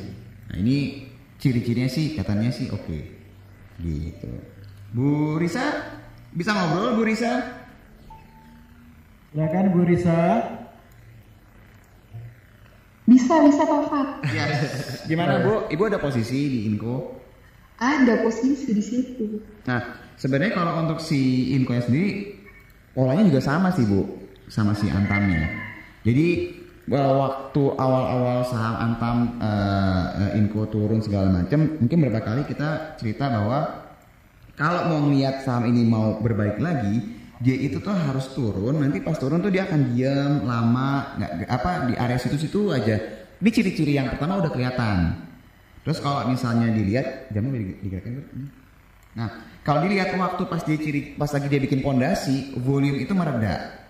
[0.50, 1.06] Nah, ini
[1.38, 3.00] ciri-cirinya sih katanya sih oke.
[3.78, 4.32] Gitu.
[4.96, 5.94] Bu Risa
[6.34, 7.32] bisa ngobrol Bu Risa?
[9.30, 10.20] Silakan Bu Risa.
[13.06, 14.10] Bisa, bisa Pak Fat.
[14.34, 14.46] Ya.
[15.10, 15.70] Gimana Bu?
[15.70, 17.22] Ibu ada posisi di Inko?
[17.78, 19.38] Ada posisi di situ.
[19.70, 22.42] Nah, sebenarnya kalau untuk si Inko sendiri
[22.98, 25.46] polanya juga sama sih Bu, sama si Antamnya.
[26.02, 26.50] Jadi
[26.90, 33.26] waktu awal-awal saham Antam eh, eh, Inko turun segala macam, mungkin beberapa kali kita cerita
[33.34, 33.90] bahwa
[34.54, 37.02] kalau mau ngeliat saham ini mau berbalik lagi,
[37.42, 38.80] dia itu tuh harus turun.
[38.80, 42.96] Nanti pas turun tuh dia akan diam lama, nggak apa di area situ-situ aja.
[43.42, 45.26] Ini ciri-ciri yang pertama udah kelihatan.
[45.84, 48.26] Terus kalau misalnya dilihat, jamnya Bro?
[49.16, 49.30] Nah,
[49.62, 53.86] kalau dilihat waktu pas dia ciri pas lagi dia bikin pondasi, volume itu mereda.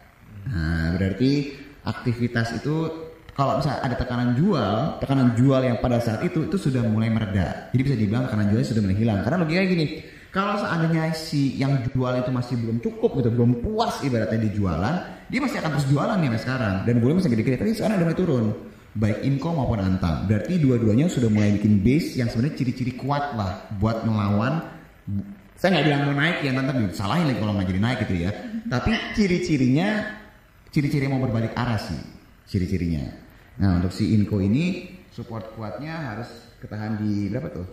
[0.45, 2.89] Nah, berarti aktivitas itu
[3.35, 7.67] kalau misalnya ada tekanan jual, tekanan jual yang pada saat itu itu sudah mulai mereda.
[7.75, 9.19] Jadi bisa dibilang tekanan jualnya sudah mulai hilang.
[9.27, 9.85] Karena logikanya gini,
[10.31, 14.95] kalau seandainya si yang jual itu masih belum cukup gitu, belum puas ibaratnya di jualan,
[15.27, 16.75] dia masih akan terus jualan nih sekarang.
[16.87, 18.45] Dan volume masih gede-gede, tapi sekarang udah mulai turun.
[18.95, 20.31] Baik Inco maupun Antam.
[20.31, 24.63] Berarti dua-duanya sudah mulai bikin base yang sebenarnya ciri-ciri kuat lah buat melawan
[25.55, 28.31] saya nggak bilang mau naik ya nanti salahin lagi kalau nggak jadi naik gitu ya
[28.67, 29.87] tapi ciri-cirinya
[30.75, 31.95] ciri-ciri mau berbalik arah sih
[32.51, 33.07] ciri-cirinya.
[33.63, 36.27] Nah untuk si Inco ini support kuatnya harus
[36.59, 37.63] ketahan di berapa tuh?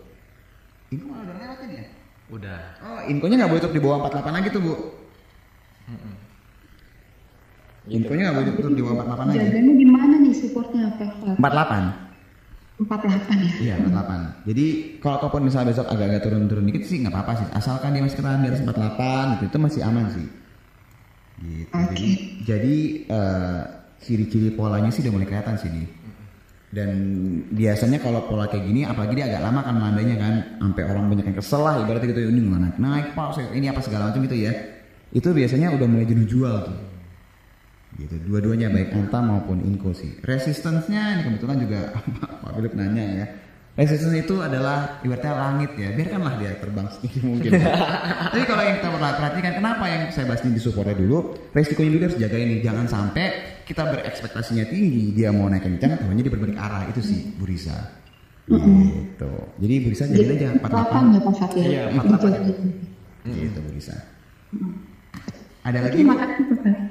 [0.95, 1.85] Inco malah udah lewatin ya?
[2.31, 2.63] Udah.
[2.87, 4.75] oh Inconya nggak boleh tutup di bawah 48 lagi tuh bu.
[7.91, 9.39] Inconya nggak boleh tutup di bawah 48 lagi.
[9.43, 11.11] Jaganya gimana nih supportnya Pak?
[11.19, 11.37] Fat?
[11.43, 13.51] 48 48 ya?
[13.63, 14.67] Iya 48 Jadi
[15.03, 17.47] kalau kalaupun misalnya besok agak-agak turun-turun dikit sih nggak apa-apa sih.
[17.51, 20.42] Asalkan dia masih ketahan di atas 48 gitu Itu masih aman sih
[21.43, 21.71] gitu.
[21.75, 22.09] Jadi,
[22.47, 22.77] jadi
[23.11, 23.61] eh,
[24.03, 25.89] ciri-ciri polanya sih udah mulai kelihatan sih nih.
[26.73, 26.91] Dan
[27.53, 31.29] biasanya kalau pola kayak gini apalagi dia agak lama kan melandainya kan sampai orang banyak
[31.29, 34.37] yang kesel lah ibaratnya gitu ini nggak naik naik pak ini apa segala macam gitu
[34.41, 34.53] ya.
[35.13, 36.79] Itu biasanya udah mulai jenuh jual tuh.
[38.01, 40.17] Gitu dua-duanya baik Antam maupun Inco sih.
[40.25, 41.81] Resistance-nya ini kebetulan juga
[42.43, 43.27] Pak Philip nanya ya
[43.73, 45.89] resistance itu adalah ibaratnya langit ya.
[45.97, 47.51] Biarkanlah dia terbang sedikit mungkin.
[47.57, 51.33] Tapi kalau yang kita perhatikan kenapa yang saya bahas ini di supportnya dulu?
[51.57, 52.55] Resikonya dulu harus jaga ini.
[52.61, 53.27] Jangan sampai
[53.65, 56.83] kita berekspektasinya tinggi dia mau naik kencang tahunya dia berbalik arah.
[56.93, 57.77] Itu sih Bu Risa
[58.49, 59.33] gitu.
[59.63, 61.63] Jadi Bu Risa jadi aja 48 ya Pak ya?
[61.63, 63.31] Iya, 48.
[63.31, 63.97] gitu Bu Risa
[65.63, 65.95] ada lagi?
[66.03, 66.45] Terima kasih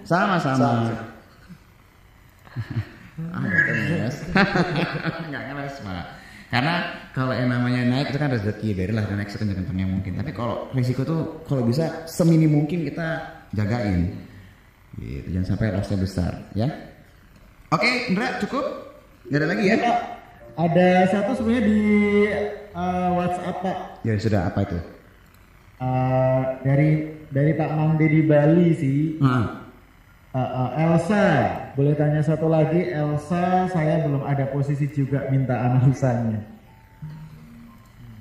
[0.08, 0.96] sama-sama.
[3.36, 4.18] ah, nggak ngeles.
[5.28, 6.06] Nggak ngeles, Pak.
[6.52, 10.20] Karena kalau yang namanya naik itu kan rezeki, biarlah dia naik sekencang-kencangnya mungkin.
[10.20, 13.24] Tapi kalau risiko tuh kalau bisa seminim mungkin kita
[13.56, 14.20] jagain.
[15.00, 16.68] Gitu, jangan sampai lossnya besar, ya.
[17.72, 18.68] Oke, Indra, cukup?
[19.32, 19.76] Nggak ada lagi ya?
[20.60, 21.82] Ada satu sebenarnya di
[22.76, 24.80] eh, WhatsApp Pak Ya sudah, apa itu?
[25.80, 26.90] Eh, dari
[27.32, 29.00] dari Pak Mangde di Bali sih.
[29.24, 29.61] Ah,
[30.32, 31.24] Eh, eh, Elsa,
[31.76, 36.40] boleh tanya satu lagi Elsa, saya belum ada posisi juga minta analisanya.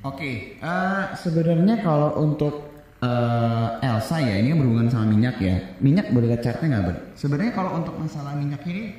[0.02, 2.66] Oke, eh, sebenarnya kalau untuk
[2.98, 5.62] eh, Elsa ya ini berhubungan sama minyak ya.
[5.78, 6.96] Minyak boleh lihat chartnya nggak ber?
[7.14, 8.90] Sebenarnya kalau untuk masalah minyak ini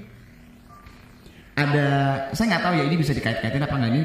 [1.60, 1.88] ada,
[2.32, 4.04] saya nggak tahu ya ini bisa dikait-kaitin apa nggak ini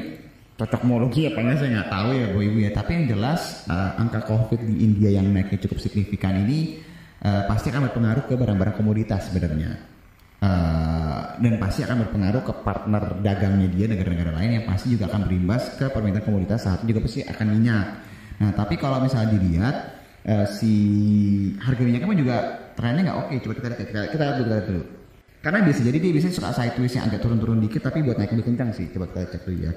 [0.59, 2.71] cocokmologi apa nggak saya nggak tahu ya bu ibu ya.
[2.75, 6.83] Tapi yang jelas eh, angka COVID di India yang naiknya cukup signifikan ini
[7.23, 9.97] eh, pasti akan berpengaruh ke barang-barang komoditas sebenarnya.
[10.37, 15.25] Eh, dan pasti akan berpengaruh ke partner dagangnya dia negara-negara lain yang pasti juga akan
[15.25, 17.87] berimbas ke permintaan komoditas saat juga pasti akan minyak.
[18.37, 19.75] Nah tapi kalau misalnya dilihat
[20.29, 20.73] eh, si
[21.57, 22.37] harga minyaknya pun juga
[22.77, 23.33] trennya nggak oke.
[23.41, 24.83] Coba kita lihat kita, lihat dulu, kita lihat dulu.
[25.41, 28.45] Karena biasa jadi dia biasanya suka sideways yang agak turun-turun dikit tapi buat naik lebih
[28.53, 28.85] kencang sih.
[28.93, 29.73] Coba kita cek dulu ya.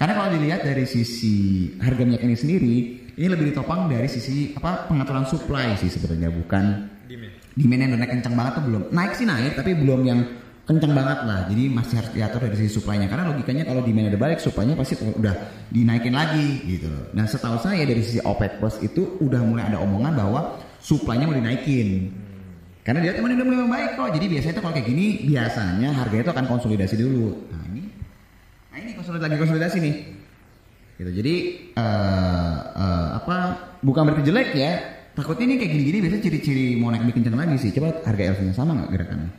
[0.00, 2.74] Karena kalau dilihat dari sisi harga minyak ini sendiri,
[3.20, 7.76] ini lebih ditopang dari sisi apa pengaturan supply sih sebenarnya bukan demand.
[7.84, 8.82] yang udah naik kencang banget tuh belum.
[8.96, 10.24] Naik sih naik tapi belum yang
[10.64, 11.40] kencang banget lah.
[11.52, 13.12] Jadi masih harus diatur dari sisi supply-nya.
[13.12, 15.34] Karena logikanya kalau demand ada balik supply-nya pasti udah
[15.68, 16.88] dinaikin lagi gitu.
[17.12, 20.40] Nah setahu saya dari sisi OPEC Plus itu udah mulai ada omongan bahwa
[20.80, 22.08] supply-nya mau dinaikin.
[22.80, 24.08] Karena dia teman udah mulai membaik kok.
[24.16, 27.28] Jadi biasanya itu kalau kayak gini biasanya harganya itu akan konsolidasi dulu.
[27.52, 27.82] Nah ini
[28.70, 29.94] nah ini konsolidasi lagi konsolidasi nih.
[31.00, 31.34] Gitu jadi
[31.72, 33.36] eh, eh, apa
[33.80, 34.72] bukan berarti jelek ya.
[35.10, 37.70] Takutnya ini kayak gini-gini biasanya ciri-ciri mau naik lebih kencang lagi sih.
[37.74, 39.30] Coba harga LV nya sama nggak gerakannya?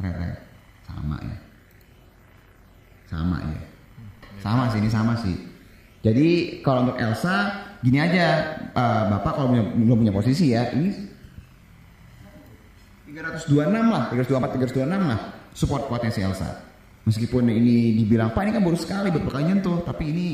[0.00, 0.36] Rek-rek.
[0.86, 1.36] sama ya.
[3.10, 3.60] Sama ya.
[4.38, 5.36] Sama sih ini sama sih.
[6.06, 6.28] Jadi
[6.62, 7.36] kalau untuk Elsa
[7.82, 8.26] gini aja.
[8.70, 10.92] Eh, bapak kalau punya, belum punya posisi ya ini
[13.16, 15.20] 326 lah 324 326 lah
[15.56, 16.60] support kuatnya si Elsa
[17.06, 20.26] meskipun ini dibilang pak ini kan baru sekali kali nyentuh tapi ini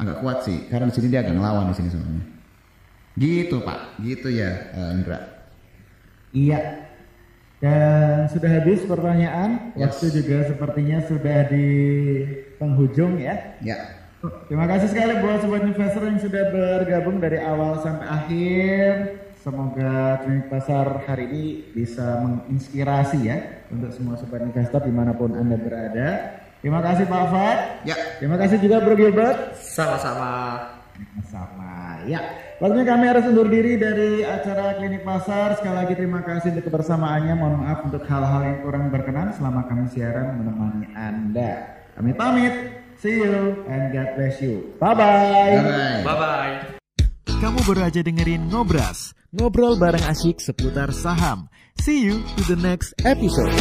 [0.00, 2.24] agak kuat sih karena di sini dia agak ngelawan di sini sebenarnya
[3.20, 5.40] gitu pak gitu ya eh, Indra
[6.30, 6.86] Iya.
[7.60, 11.68] Dan sudah habis pertanyaan, waktu juga sepertinya sudah di
[12.56, 13.36] penghujung ya.
[13.60, 14.00] Ya.
[14.48, 18.92] Terima kasih sekali buat sobat investor yang sudah bergabung dari awal sampai akhir.
[19.40, 25.32] Semoga klinik pasar hari ini bisa menginspirasi ya untuk semua sobat investor di mana pun
[25.32, 26.08] anda berada.
[26.60, 27.58] Terima kasih Pak Fat.
[27.88, 27.96] Ya.
[28.20, 29.56] Terima kasih juga Bro Gilbert.
[29.56, 30.60] Sama-sama.
[31.24, 32.04] Sama.
[32.04, 32.20] Ya.
[32.60, 35.56] Waktunya kami harus undur diri dari acara klinik pasar.
[35.56, 37.32] Sekali lagi terima kasih untuk kebersamaannya.
[37.32, 41.80] Mohon maaf untuk hal-hal yang kurang berkenan selama kami siaran menemani anda.
[41.96, 42.54] Kami pamit.
[43.00, 44.76] See you and God bless you.
[44.76, 45.64] Bye-bye.
[45.64, 46.04] Bye.
[46.04, 46.79] Bye-bye.
[47.40, 51.48] Kamu baru aja dengerin Ngobras, ngobrol bareng asyik seputar saham.
[51.80, 53.56] See you to the next episode.